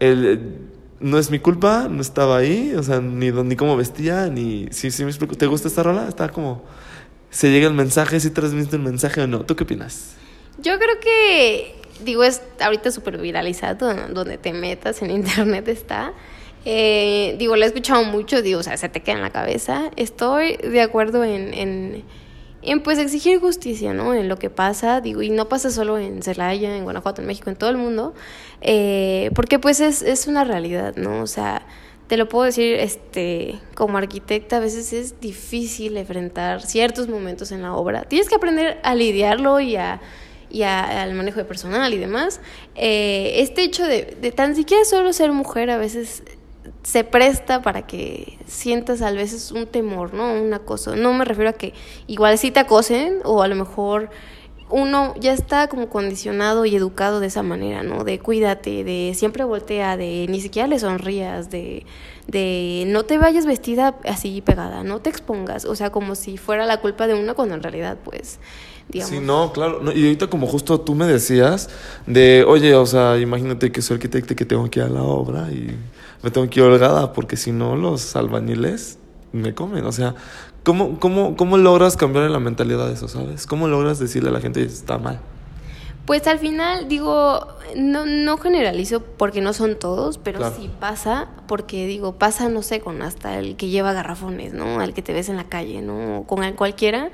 el 0.00 0.72
no 1.02 1.18
es 1.18 1.30
mi 1.30 1.38
culpa, 1.38 1.88
no 1.90 2.00
estaba 2.00 2.38
ahí, 2.38 2.74
o 2.76 2.82
sea, 2.82 3.00
ni, 3.00 3.30
ni 3.30 3.56
cómo 3.56 3.76
vestía, 3.76 4.28
ni... 4.28 4.68
Sí, 4.70 4.90
sí. 4.90 5.04
¿Te 5.38 5.46
gusta 5.46 5.68
esta 5.68 5.82
rola? 5.82 6.08
Está 6.08 6.28
como... 6.30 6.62
se 7.30 7.50
llega 7.50 7.66
el 7.66 7.74
mensaje, 7.74 8.20
si 8.20 8.30
transmite 8.30 8.76
el 8.76 8.82
mensaje 8.82 9.20
o 9.20 9.26
no. 9.26 9.44
¿Tú 9.44 9.56
qué 9.56 9.64
opinas? 9.64 10.14
Yo 10.58 10.78
creo 10.78 11.00
que, 11.00 11.74
digo, 12.04 12.24
es 12.24 12.42
ahorita 12.60 12.90
súper 12.90 13.18
viralizado, 13.18 13.92
donde 14.10 14.38
te 14.38 14.52
metas 14.52 15.02
en 15.02 15.10
internet 15.10 15.68
está. 15.68 16.12
Eh, 16.64 17.34
digo, 17.38 17.56
lo 17.56 17.64
he 17.64 17.66
escuchado 17.66 18.04
mucho, 18.04 18.40
digo, 18.42 18.60
o 18.60 18.62
sea, 18.62 18.76
se 18.76 18.88
te 18.88 19.02
queda 19.02 19.16
en 19.16 19.22
la 19.22 19.30
cabeza. 19.30 19.90
Estoy 19.96 20.56
de 20.56 20.80
acuerdo 20.80 21.24
en, 21.24 22.04
en, 22.62 22.82
pues 22.82 22.98
exigir 22.98 23.40
justicia, 23.40 23.92
¿no? 23.92 24.14
En 24.14 24.28
lo 24.28 24.38
que 24.38 24.50
pasa, 24.50 25.00
digo, 25.00 25.22
y 25.22 25.30
no 25.30 25.48
pasa 25.48 25.70
solo 25.70 25.98
en 25.98 26.22
Celaya, 26.22 26.76
en 26.76 26.84
Guanajuato, 26.84 27.20
en 27.20 27.26
México, 27.26 27.50
en 27.50 27.56
todo 27.56 27.70
el 27.70 27.76
mundo, 27.76 28.14
eh, 28.60 29.30
porque 29.34 29.58
pues 29.58 29.80
es, 29.80 30.02
es 30.02 30.26
una 30.26 30.44
realidad, 30.44 30.94
¿no? 30.96 31.22
O 31.22 31.26
sea, 31.26 31.66
te 32.06 32.16
lo 32.16 32.28
puedo 32.28 32.44
decir, 32.44 32.74
este, 32.74 33.58
como 33.74 33.98
arquitecta 33.98 34.58
a 34.58 34.60
veces 34.60 34.92
es 34.92 35.20
difícil 35.20 35.96
enfrentar 35.96 36.62
ciertos 36.62 37.08
momentos 37.08 37.52
en 37.52 37.62
la 37.62 37.74
obra. 37.74 38.02
Tienes 38.02 38.28
que 38.28 38.34
aprender 38.34 38.78
a 38.82 38.94
lidiarlo 38.94 39.60
y 39.60 39.76
a 39.76 40.00
y 40.52 40.62
al 40.64 41.14
manejo 41.14 41.38
de 41.38 41.44
personal 41.46 41.94
y 41.94 41.98
demás. 41.98 42.40
Eh, 42.74 43.36
este 43.38 43.62
hecho 43.62 43.86
de, 43.86 44.16
de, 44.20 44.32
tan 44.32 44.54
siquiera 44.54 44.84
solo 44.84 45.12
ser 45.14 45.32
mujer 45.32 45.70
a 45.70 45.78
veces 45.78 46.22
se 46.82 47.04
presta 47.04 47.62
para 47.62 47.86
que 47.86 48.38
sientas 48.46 49.02
a 49.02 49.10
veces 49.10 49.52
un 49.52 49.66
temor, 49.66 50.14
¿no? 50.14 50.32
Un 50.32 50.52
acoso. 50.52 50.96
No 50.96 51.12
me 51.12 51.24
refiero 51.24 51.50
a 51.50 51.54
que 51.54 51.74
igual 52.06 52.38
sí 52.38 52.50
te 52.50 52.60
acosen 52.60 53.18
o 53.24 53.42
a 53.42 53.48
lo 53.48 53.54
mejor 53.54 54.10
uno 54.72 55.14
ya 55.20 55.34
está 55.34 55.68
como 55.68 55.90
condicionado 55.90 56.64
y 56.64 56.74
educado 56.74 57.20
de 57.20 57.26
esa 57.26 57.42
manera, 57.42 57.82
¿no? 57.82 58.04
De 58.04 58.18
cuídate, 58.18 58.84
de 58.84 59.12
siempre 59.14 59.44
voltea, 59.44 59.98
de 59.98 60.26
ni 60.30 60.40
siquiera 60.40 60.66
le 60.66 60.78
sonrías, 60.78 61.50
de, 61.50 61.84
de 62.26 62.84
no 62.86 63.04
te 63.04 63.18
vayas 63.18 63.44
vestida 63.44 63.96
así 64.04 64.40
pegada, 64.40 64.82
no 64.82 65.00
te 65.00 65.10
expongas, 65.10 65.66
o 65.66 65.76
sea, 65.76 65.90
como 65.90 66.14
si 66.14 66.38
fuera 66.38 66.64
la 66.64 66.80
culpa 66.80 67.06
de 67.06 67.14
uno 67.14 67.34
cuando 67.34 67.54
en 67.54 67.62
realidad 67.62 67.98
pues... 68.02 68.40
Digamos. 68.88 69.16
Sí, 69.16 69.24
no, 69.24 69.52
claro. 69.52 69.80
y 69.92 70.02
ahorita 70.04 70.26
como 70.26 70.46
justo 70.48 70.80
tú 70.80 70.96
me 70.96 71.06
decías 71.06 71.70
de, 72.06 72.44
oye, 72.46 72.74
o 72.74 72.84
sea, 72.84 73.16
imagínate 73.16 73.70
que 73.70 73.80
soy 73.80 73.94
arquitecto 73.94 74.32
y 74.32 74.36
que 74.36 74.44
tengo 74.44 74.68
que 74.68 74.80
ir 74.80 74.86
a 74.86 74.88
la 74.88 75.04
obra 75.04 75.48
y 75.52 75.76
me 76.22 76.30
tengo 76.30 76.48
que 76.48 76.60
ir 76.60 76.66
holgada 76.66 77.12
porque 77.12 77.36
si 77.36 77.52
no 77.52 77.76
los 77.76 78.14
albañiles 78.16 78.98
me 79.32 79.54
comen. 79.54 79.84
O 79.84 79.92
sea, 79.92 80.14
¿cómo, 80.62 80.98
cómo, 81.00 81.36
cómo 81.36 81.56
logras 81.56 81.96
cambiar 81.96 82.30
la 82.30 82.38
mentalidad 82.38 82.86
de 82.86 82.94
eso, 82.94 83.08
sabes? 83.08 83.46
¿Cómo 83.46 83.68
logras 83.68 83.98
decirle 83.98 84.30
a 84.30 84.32
la 84.32 84.40
gente 84.40 84.60
que 84.60 84.66
está 84.66 84.98
mal? 84.98 85.20
Pues 86.06 86.26
al 86.26 86.40
final, 86.40 86.88
digo, 86.88 87.46
no, 87.76 88.06
no 88.06 88.36
generalizo 88.36 89.02
porque 89.02 89.40
no 89.40 89.52
son 89.52 89.78
todos, 89.78 90.18
pero 90.18 90.52
sí 90.52 90.68
pasa, 90.80 91.28
porque 91.46 91.86
digo, 91.86 92.18
pasa, 92.18 92.48
no 92.48 92.62
sé, 92.62 92.80
con 92.80 93.02
hasta 93.02 93.38
el 93.38 93.56
que 93.56 93.68
lleva 93.68 93.92
garrafones, 93.92 94.52
¿no? 94.52 94.80
Al 94.80 94.94
que 94.94 95.02
te 95.02 95.12
ves 95.12 95.28
en 95.28 95.36
la 95.36 95.44
calle, 95.44 95.80
¿no? 95.80 96.24
con 96.26 96.42
el 96.42 96.56
cualquiera. 96.56 97.10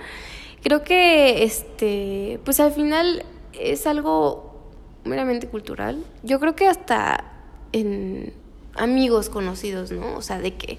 Creo 0.62 0.85
que, 0.85 1.44
este, 1.44 2.40
pues 2.44 2.61
al 2.61 2.73
final 2.73 3.25
es 3.53 3.87
algo 3.87 4.71
meramente 5.05 5.49
cultural. 5.49 6.03
Yo 6.23 6.40
creo 6.40 6.57
que 6.57 6.66
hasta 6.66 7.25
en 7.73 8.33
amigos 8.78 9.28
conocidos, 9.28 9.90
¿no? 9.90 10.16
O 10.16 10.22
sea, 10.22 10.38
de 10.38 10.54
que 10.54 10.78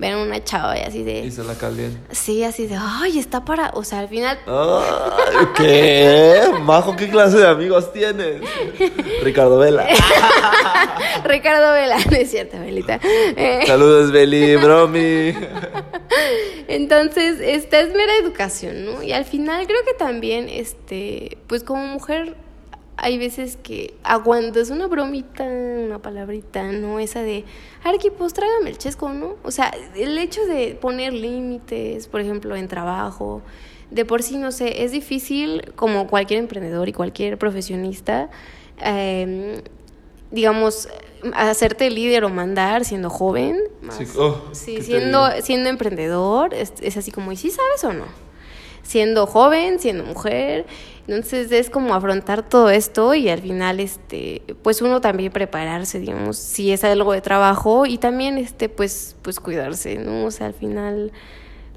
ven 0.00 0.16
una 0.16 0.42
chava 0.42 0.78
y 0.78 0.82
así 0.82 1.02
de... 1.02 1.20
Y 1.20 1.30
se 1.30 1.44
la 1.44 1.54
calientan. 1.54 2.02
Sí, 2.10 2.42
así 2.42 2.66
de, 2.66 2.76
ay, 2.80 3.18
está 3.18 3.44
para... 3.44 3.70
O 3.74 3.84
sea, 3.84 4.00
al 4.00 4.08
final... 4.08 4.38
¿Qué? 5.56 6.40
Majo, 6.62 6.96
¿qué 6.96 7.10
clase 7.10 7.36
de 7.36 7.46
amigos 7.46 7.92
tienes? 7.92 8.40
Ricardo 9.22 9.58
Vela. 9.58 9.86
Ricardo 11.24 11.74
Vela, 11.74 11.98
no 12.10 12.16
es 12.16 12.30
cierto, 12.30 12.58
Belita. 12.58 12.98
Eh. 13.04 13.64
Saludos, 13.66 14.10
Beli, 14.10 14.56
bromi. 14.56 15.34
Entonces, 16.66 17.38
esta 17.40 17.80
es 17.80 17.92
mera 17.94 18.14
educación, 18.22 18.86
¿no? 18.86 19.02
Y 19.02 19.12
al 19.12 19.26
final 19.26 19.66
creo 19.66 19.84
que 19.84 19.94
también, 19.94 20.48
este, 20.48 21.36
pues 21.46 21.62
como 21.62 21.84
mujer 21.86 22.36
hay 22.96 23.18
veces 23.18 23.56
que 23.56 23.94
aguantas 24.02 24.70
una 24.70 24.86
bromita, 24.86 25.44
una 25.44 26.00
palabrita, 26.00 26.70
¿no? 26.72 27.00
Esa 27.00 27.22
de, 27.22 27.44
Arqui, 27.82 28.10
pues 28.10 28.34
trágame 28.34 28.70
el 28.70 28.78
chesco, 28.78 29.08
¿no? 29.08 29.36
O 29.42 29.50
sea, 29.50 29.72
el 29.96 30.18
hecho 30.18 30.44
de 30.44 30.76
poner 30.80 31.12
límites, 31.12 32.08
por 32.08 32.20
ejemplo, 32.20 32.56
en 32.56 32.68
trabajo, 32.68 33.42
de 33.90 34.04
por 34.04 34.22
sí, 34.22 34.36
no 34.36 34.52
sé, 34.52 34.84
es 34.84 34.92
difícil 34.92 35.72
como 35.76 36.06
cualquier 36.06 36.40
emprendedor 36.40 36.88
y 36.88 36.92
cualquier 36.92 37.38
profesionista, 37.38 38.30
eh, 38.82 39.62
digamos, 40.30 40.88
hacerte 41.34 41.90
líder 41.90 42.24
o 42.24 42.28
mandar 42.28 42.84
siendo 42.84 43.10
joven. 43.10 43.58
sí, 43.90 44.04
oh, 44.18 44.42
sí 44.52 44.82
siendo, 44.82 45.28
siendo 45.42 45.68
emprendedor, 45.68 46.54
es, 46.54 46.74
es 46.80 46.96
así 46.96 47.10
como, 47.10 47.32
¿y 47.32 47.36
sí 47.36 47.50
sabes 47.50 47.84
o 47.84 47.92
no? 47.92 48.29
Siendo 48.90 49.26
joven, 49.26 49.78
siendo 49.78 50.04
mujer 50.04 50.66
entonces 51.10 51.50
es 51.50 51.70
como 51.70 51.94
afrontar 51.94 52.48
todo 52.48 52.70
esto 52.70 53.14
y 53.14 53.28
al 53.28 53.40
final, 53.40 53.80
este, 53.80 54.42
pues 54.62 54.80
uno 54.80 55.00
también 55.00 55.32
prepararse, 55.32 55.98
digamos, 55.98 56.36
si 56.36 56.70
es 56.70 56.84
algo 56.84 57.12
de 57.12 57.20
trabajo 57.20 57.84
y 57.84 57.98
también, 57.98 58.38
este, 58.38 58.68
pues, 58.68 59.16
pues 59.22 59.40
cuidarse, 59.40 59.98
¿no? 59.98 60.26
O 60.26 60.30
sea, 60.30 60.46
al 60.46 60.54
final 60.54 61.10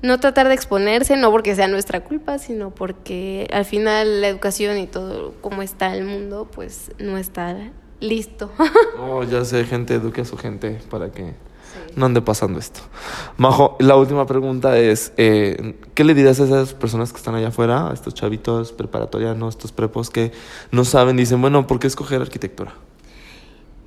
no 0.04 0.20
tratar 0.20 0.50
de 0.50 0.54
exponerse, 0.54 1.18
no 1.18 1.32
porque 1.32 1.56
sea 1.56 1.68
nuestra 1.68 2.04
culpa, 2.04 2.38
sino 2.38 2.70
porque 2.70 3.48
al 3.52 3.66
final 3.66 4.22
la 4.22 4.28
educación 4.28 4.78
y 4.78 4.86
todo 4.86 5.34
como 5.42 5.64
está 5.64 5.96
el 5.96 6.06
mundo, 6.06 6.48
pues 6.54 6.92
no 7.00 7.18
está 7.18 7.72
listo. 8.00 8.52
oh, 9.00 9.24
ya 9.24 9.46
sé, 9.46 9.64
gente 9.64 9.96
eduque 9.96 10.22
a 10.22 10.26
su 10.26 10.38
gente 10.38 10.78
para 10.92 11.12
que 11.12 11.34
no 11.96 12.06
ande 12.06 12.22
pasando 12.22 12.60
esto. 12.60 12.82
Majo, 13.38 13.76
la 13.80 13.96
última 13.96 14.26
pregunta 14.26 14.78
es, 14.78 15.14
eh, 15.18 15.76
¿qué 15.94 16.04
le 16.04 16.14
dirías 16.14 16.40
a 16.40 16.46
esas 16.46 16.74
personas 16.74 17.12
que 17.12 17.18
están 17.18 17.36
allá 17.36 17.50
afuera, 17.50 17.90
a 17.90 17.94
estos 17.94 18.14
chavitos 18.14 18.72
preparatorianos, 18.72 19.56
estos 19.56 19.72
prepos 19.72 20.10
que 20.10 20.32
no 20.72 20.86
saben, 20.86 21.18
dicen, 21.18 21.42
bueno, 21.42 21.68
¿por 21.68 21.80
qué 21.80 21.88
escoger 21.88 22.22
arquitectura? 22.22 22.74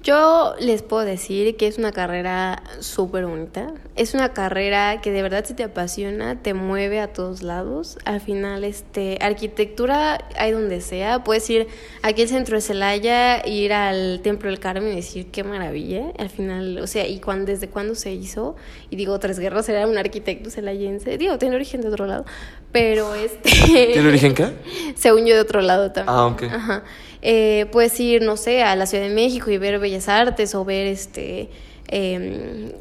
Yo 0.06 0.54
les 0.60 0.82
puedo 0.82 1.04
decir 1.04 1.56
que 1.56 1.66
es 1.66 1.78
una 1.78 1.90
carrera 1.90 2.62
súper 2.78 3.26
bonita. 3.26 3.74
Es 3.96 4.14
una 4.14 4.32
carrera 4.32 5.00
que 5.00 5.10
de 5.10 5.20
verdad 5.20 5.44
si 5.44 5.54
te 5.54 5.64
apasiona, 5.64 6.40
te 6.40 6.54
mueve 6.54 7.00
a 7.00 7.12
todos 7.12 7.42
lados. 7.42 7.98
Al 8.04 8.20
final, 8.20 8.62
este, 8.62 9.18
arquitectura 9.20 10.24
hay 10.36 10.52
donde 10.52 10.80
sea. 10.80 11.24
Puedes 11.24 11.50
ir 11.50 11.66
aquí 12.02 12.22
al 12.22 12.28
centro 12.28 12.54
de 12.54 12.60
Celaya, 12.60 13.44
ir 13.44 13.72
al 13.72 14.20
Templo 14.22 14.48
del 14.48 14.60
Carmen 14.60 14.92
y 14.92 14.94
decir 14.94 15.32
qué 15.32 15.42
maravilla. 15.42 16.12
Al 16.20 16.30
final, 16.30 16.78
o 16.78 16.86
sea, 16.86 17.08
y 17.08 17.18
cuando, 17.18 17.46
desde 17.46 17.68
cuándo 17.68 17.96
se 17.96 18.12
hizo. 18.12 18.54
Y 18.90 18.94
digo, 18.94 19.18
Tres 19.18 19.40
Guerras 19.40 19.68
era 19.68 19.88
un 19.88 19.98
arquitecto 19.98 20.50
celayense. 20.50 21.18
Digo, 21.18 21.36
tiene 21.38 21.56
origen 21.56 21.80
de 21.80 21.88
otro 21.88 22.06
lado. 22.06 22.24
Pero 22.70 23.12
este... 23.16 23.50
¿Tiene 23.64 24.06
origen 24.06 24.34
qué? 24.34 24.52
Se 24.94 25.12
unió 25.12 25.34
de 25.34 25.40
otro 25.40 25.62
lado 25.62 25.90
también. 25.90 26.16
Ah, 26.16 26.26
ok. 26.26 26.42
Ajá 26.44 26.84
eh, 27.22 27.66
puedes 27.72 27.98
ir, 28.00 28.22
no 28.22 28.36
sé, 28.36 28.62
a 28.62 28.76
la 28.76 28.86
Ciudad 28.86 29.04
de 29.04 29.14
México 29.14 29.50
y 29.50 29.58
ver 29.58 29.78
Bellas 29.78 30.08
Artes 30.08 30.54
o 30.54 30.64
ver 30.64 30.86
este... 30.86 31.48
Eh, 31.88 32.74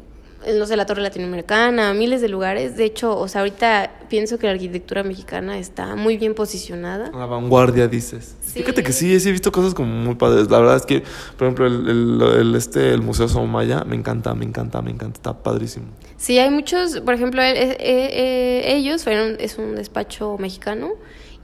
no 0.54 0.66
sé, 0.66 0.76
la 0.76 0.86
Torre 0.86 1.02
Latinoamericana, 1.02 1.92
miles 1.92 2.20
de 2.20 2.28
lugares. 2.28 2.76
De 2.76 2.84
hecho, 2.84 3.18
o 3.18 3.26
sea, 3.26 3.40
ahorita 3.40 3.90
pienso 4.08 4.38
que 4.38 4.46
la 4.46 4.52
arquitectura 4.52 5.02
mexicana 5.02 5.58
está 5.58 5.96
muy 5.96 6.16
bien 6.16 6.34
posicionada. 6.34 7.08
A 7.08 7.18
la 7.18 7.26
vanguardia, 7.26 7.88
dices. 7.88 8.36
Fíjate 8.42 8.82
que 8.82 8.92
sí, 8.92 9.18
sí 9.18 9.28
he 9.28 9.32
visto 9.32 9.50
cosas 9.50 9.74
como 9.74 9.88
muy 9.88 10.14
padres. 10.14 10.48
La 10.50 10.58
verdad 10.60 10.76
es 10.76 10.86
que, 10.86 11.02
por 11.36 11.48
ejemplo, 11.48 11.66
el, 11.66 12.22
el, 12.38 12.54
este, 12.54 12.92
el 12.92 13.02
Museo 13.02 13.28
Somaya 13.28 13.82
me 13.84 13.96
encanta, 13.96 14.34
me 14.34 14.44
encanta, 14.44 14.80
me 14.82 14.90
encanta. 14.90 15.16
Está 15.16 15.42
padrísimo. 15.42 15.86
Sí, 16.16 16.38
hay 16.38 16.50
muchos, 16.50 17.00
por 17.00 17.14
ejemplo, 17.14 17.42
eh, 17.42 17.76
eh, 17.80 18.62
ellos 18.76 19.04
fueron, 19.04 19.36
es 19.40 19.58
un 19.58 19.74
despacho 19.74 20.36
mexicano 20.38 20.92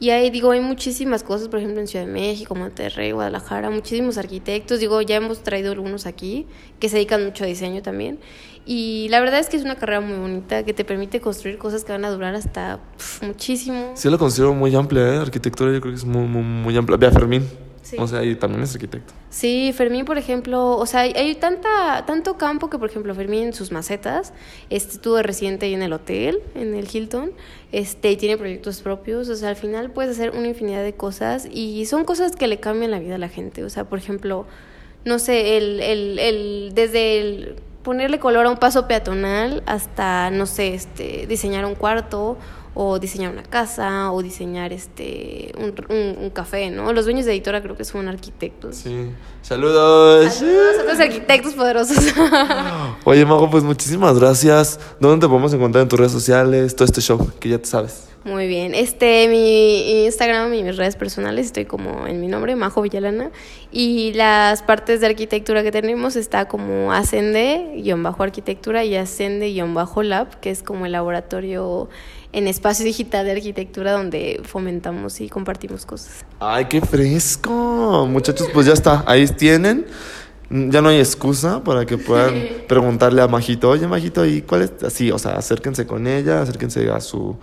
y 0.03 0.11
ahí 0.11 0.31
digo, 0.31 0.51
hay 0.51 0.59
muchísimas 0.59 1.23
cosas, 1.23 1.47
por 1.47 1.61
ejemplo, 1.61 1.81
en 1.81 1.87
Ciudad 1.87 2.05
de 2.05 2.11
México, 2.11 2.57
Monterrey, 2.57 3.13
Guadalajara, 3.13 3.71
muchísimos 3.71 4.19
arquitectos. 4.19 4.81
Digo, 4.81 5.01
ya 5.01 5.15
hemos 5.15 5.45
traído 5.45 5.71
algunos 5.71 6.07
aquí 6.07 6.49
que 6.81 6.89
se 6.89 6.97
dedican 6.97 7.25
mucho 7.25 7.45
a 7.45 7.47
diseño 7.47 7.83
también. 7.83 8.19
Y 8.67 9.07
la 9.11 9.21
verdad 9.21 9.39
es 9.39 9.49
que 9.49 9.57
es 9.57 9.63
una 9.63 9.77
carrera 9.77 10.01
muy 10.01 10.17
bonita 10.17 10.65
que 10.65 10.75
te 10.75 10.85
permite 10.85 11.21
construir 11.21 11.57
cosas 11.57 11.85
que 11.85 11.93
van 11.93 12.05
a 12.05 12.11
durar 12.11 12.35
hasta 12.35 12.81
muchísimo. 13.23 13.93
Sí, 13.95 14.11
la 14.11 14.19
considero 14.19 14.53
muy 14.55 14.75
amplia, 14.75 15.07
¿eh? 15.07 15.19
Arquitectura 15.19 15.73
yo 15.73 15.81
creo 15.81 15.93
que 15.93 15.99
es 15.99 16.05
muy, 16.05 16.27
muy, 16.27 16.43
muy 16.43 16.77
amplia. 16.77 16.99
Vea 16.99 17.13
Fermín. 17.13 17.47
O 17.99 18.07
sea, 18.07 18.25
y 18.25 18.35
también 18.37 18.63
es 18.63 18.75
arquitecto. 18.75 19.13
Sí, 19.29 19.73
Fermín, 19.77 20.05
por 20.05 20.17
ejemplo, 20.17 20.77
o 20.77 20.87
sea, 20.87 21.01
hay, 21.01 21.35
tanta, 21.35 22.05
tanto 22.07 22.39
campo 22.39 22.71
que, 22.71 22.79
por 22.79 22.89
ejemplo, 22.89 23.15
Fermín 23.15 23.45
en 23.45 23.53
sus 23.53 23.73
macetas 23.73 24.33
este, 24.71 24.95
estuvo 24.95 25.21
reciente 25.23 25.67
ahí 25.67 25.75
en 25.75 25.83
el 25.83 25.93
hotel, 25.93 26.41
en 26.55 26.75
el 26.75 26.89
Hilton, 26.91 27.33
este, 27.73 28.13
y 28.13 28.17
tiene 28.17 28.37
proyectos 28.37 28.81
propios. 28.81 29.29
O 29.29 29.37
sea, 29.37 29.49
al 29.49 29.57
final 29.57 29.91
puedes 29.91 30.13
hacer 30.13 30.31
una 30.31 30.49
infinidad 30.49 30.83
de 30.85 30.95
cosas 30.95 31.49
y 31.51 31.87
son 31.87 32.05
cosas 32.05 32.37
que 32.37 32.47
le 32.47 32.61
cambian 32.61 32.91
la 32.91 32.99
vida 32.99 33.17
a 33.17 33.19
la 33.19 33.29
gente. 33.29 33.65
O 33.65 33.71
sea, 33.71 33.85
por 33.85 33.99
ejemplo, 33.99 34.47
no 35.05 35.19
sé, 35.19 35.57
el, 35.57 35.81
el, 35.81 36.19
el 36.19 36.73
desde 36.75 37.21
el 37.21 37.57
ponerle 37.83 38.19
color 38.21 38.47
a 38.47 38.51
un 38.51 38.59
paso 38.59 38.87
peatonal 38.87 39.63
hasta, 39.67 40.31
no 40.31 40.47
sé, 40.47 40.75
este, 40.75 41.27
diseñar 41.27 41.65
un 41.65 41.75
cuarto 41.75 42.39
o 42.75 42.99
diseñar 42.99 43.33
una 43.33 43.43
casa 43.43 44.13
o 44.13 44.23
diseñar 44.23 44.73
este 44.73 45.53
un, 45.59 46.31
café, 46.31 46.71
¿no? 46.71 46.93
Los 46.93 47.05
dueños 47.05 47.27
de 47.27 47.33
editora 47.33 47.63
creo 47.63 47.77
que 47.77 47.85
son 47.85 48.09
arquitectos. 48.09 48.77
Sí. 48.77 49.11
Saludos. 49.43 50.35
Saludos 50.35 50.79
a 50.81 50.85
los 50.85 51.01
arquitectos 51.01 51.55
poderosos. 51.55 51.99
Oye, 53.05 53.27
Mago, 53.27 53.51
pues 53.51 53.65
muchísimas 53.65 54.19
gracias. 54.19 54.79
¿Dónde 55.01 55.27
te 55.27 55.29
podemos 55.29 55.53
encontrar 55.53 55.83
en 55.83 55.89
tus 55.89 55.99
redes 55.99 56.13
sociales? 56.13 56.75
Todo 56.75 56.87
este 56.87 57.01
show, 57.01 57.31
que 57.39 57.49
ya 57.49 57.59
te 57.59 57.67
sabes. 57.67 58.13
Muy 58.25 58.47
bien. 58.47 58.73
Este, 58.73 59.27
mi 59.27 60.05
Instagram 60.05 60.55
y 60.55 60.63
mis 60.63 60.77
redes 60.77 60.95
personales 60.95 61.47
estoy 61.47 61.65
como 61.65 62.07
en 62.07 62.21
mi 62.21 62.29
nombre, 62.29 62.55
Majo 62.55 62.81
Villalana. 62.83 63.33
Y 63.73 64.13
las 64.13 64.63
partes 64.63 65.01
de 65.01 65.09
arquitectura 65.09 65.65
que 65.65 65.73
tenemos 65.73 66.15
está 66.15 66.47
como 66.47 66.93
Ascende-arquitectura 66.93 68.85
y 68.85 68.95
Ascende-lab, 68.95 70.39
que 70.39 70.51
es 70.51 70.63
como 70.63 70.87
el 70.87 70.93
laboratorio 70.93 71.89
en 72.33 72.49
espacio 72.49 72.85
digital 72.85 73.27
de 73.27 73.33
arquitectura 73.33 73.93
donde 73.93 74.41
fomentamos 74.45 75.21
y 75.21 75.29
compartimos 75.29 75.85
cosas. 75.85 76.25
Ay, 76.41 76.65
qué 76.65 76.81
fresco. 76.81 78.07
Muchachos, 78.09 78.49
pues 78.53 78.67
ya 78.67 78.73
está. 78.73 79.05
Ahí 79.07 79.27
tienen. 79.27 79.87
Ya 80.51 80.83
no 80.83 80.91
hay 80.91 80.99
excusa 80.99 81.65
para 81.65 81.87
que 81.87 81.97
puedan 81.97 82.35
preguntarle 82.69 83.23
a 83.23 83.29
Majito, 83.29 83.71
oye 83.71 83.87
Majito, 83.87 84.27
¿y 84.27 84.43
cuál 84.43 84.63
es? 84.63 84.73
Así, 84.83 85.11
o 85.11 85.19
sea, 85.19 85.33
acérquense 85.33 85.87
con 85.87 86.07
ella, 86.07 86.43
acérquense 86.43 86.91
a 86.91 87.01
su, 87.01 87.37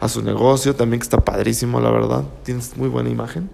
a 0.00 0.08
su 0.08 0.20
negocio, 0.22 0.74
también 0.74 0.98
que 0.98 1.04
está 1.04 1.20
padrísimo, 1.20 1.80
la 1.80 1.90
verdad. 1.90 2.24
Tienes 2.42 2.76
muy 2.76 2.88
buena 2.88 3.08
imagen. 3.08 3.50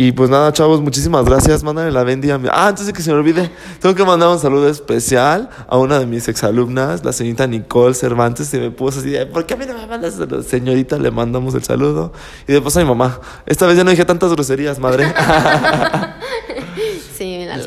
Y 0.00 0.12
pues 0.12 0.30
nada, 0.30 0.52
chavos, 0.52 0.80
muchísimas 0.80 1.24
gracias. 1.24 1.64
Mándale 1.64 1.90
la 1.90 2.04
bendiga. 2.04 2.40
Ah, 2.52 2.68
antes 2.68 2.86
de 2.86 2.92
que 2.92 3.02
se 3.02 3.10
me 3.10 3.16
olvide, 3.16 3.50
tengo 3.80 3.96
que 3.96 4.04
mandar 4.04 4.28
un 4.28 4.38
saludo 4.38 4.68
especial 4.68 5.50
a 5.66 5.76
una 5.76 5.98
de 5.98 6.06
mis 6.06 6.28
exalumnas, 6.28 7.04
la 7.04 7.12
señorita 7.12 7.48
Nicole 7.48 7.94
Cervantes. 7.94 8.46
Se 8.46 8.60
me 8.60 8.70
puso 8.70 9.00
así, 9.00 9.16
¿por 9.32 9.44
qué 9.44 9.54
a 9.54 9.56
mí 9.56 9.66
no 9.66 9.74
me 9.74 9.88
mandas? 9.88 10.14
Señorita, 10.46 10.98
le 10.98 11.10
mandamos 11.10 11.52
el 11.56 11.64
saludo. 11.64 12.12
Y 12.46 12.52
después 12.52 12.76
a 12.76 12.80
mi 12.80 12.86
mamá. 12.86 13.20
Esta 13.44 13.66
vez 13.66 13.76
ya 13.76 13.82
no 13.82 13.90
dije 13.90 14.04
tantas 14.04 14.30
groserías, 14.30 14.78
madre. 14.78 15.12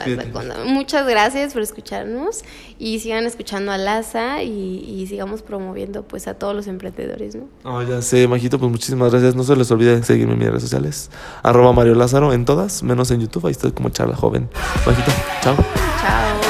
Sí, 0.03 0.15
la 0.15 0.23
Laza 0.23 0.63
Muchas 0.65 1.07
gracias 1.07 1.53
por 1.53 1.61
escucharnos 1.61 2.43
y 2.79 2.99
sigan 2.99 3.25
escuchando 3.25 3.71
a 3.71 3.77
Laza 3.77 4.43
y, 4.43 5.05
sigamos 5.07 5.41
promoviendo 5.41 6.03
pues 6.03 6.27
a 6.27 6.35
todos 6.35 6.55
los 6.55 6.67
emprendedores, 6.67 7.35
¿no? 7.35 7.47
Oh, 7.63 7.81
ya 7.81 8.01
sé, 8.01 8.27
Majito, 8.27 8.59
pues 8.59 8.71
muchísimas 8.71 9.11
gracias. 9.11 9.35
No 9.35 9.43
se 9.43 9.55
les 9.55 9.69
olvide 9.71 10.01
seguirme 10.03 10.33
en 10.33 10.39
mis 10.39 10.47
redes 10.47 10.63
sociales. 10.63 11.09
Arroba 11.43 11.73
Mario 11.73 11.95
Lázaro 11.95 12.33
en 12.33 12.45
todas, 12.45 12.83
menos 12.83 13.11
en 13.11 13.19
YouTube. 13.19 13.47
Ahí 13.47 13.51
estoy 13.51 13.71
como 13.71 13.89
charla 13.89 14.15
joven. 14.15 14.49
Majito, 14.85 15.11
chao. 15.41 15.55
Chao. 16.01 16.40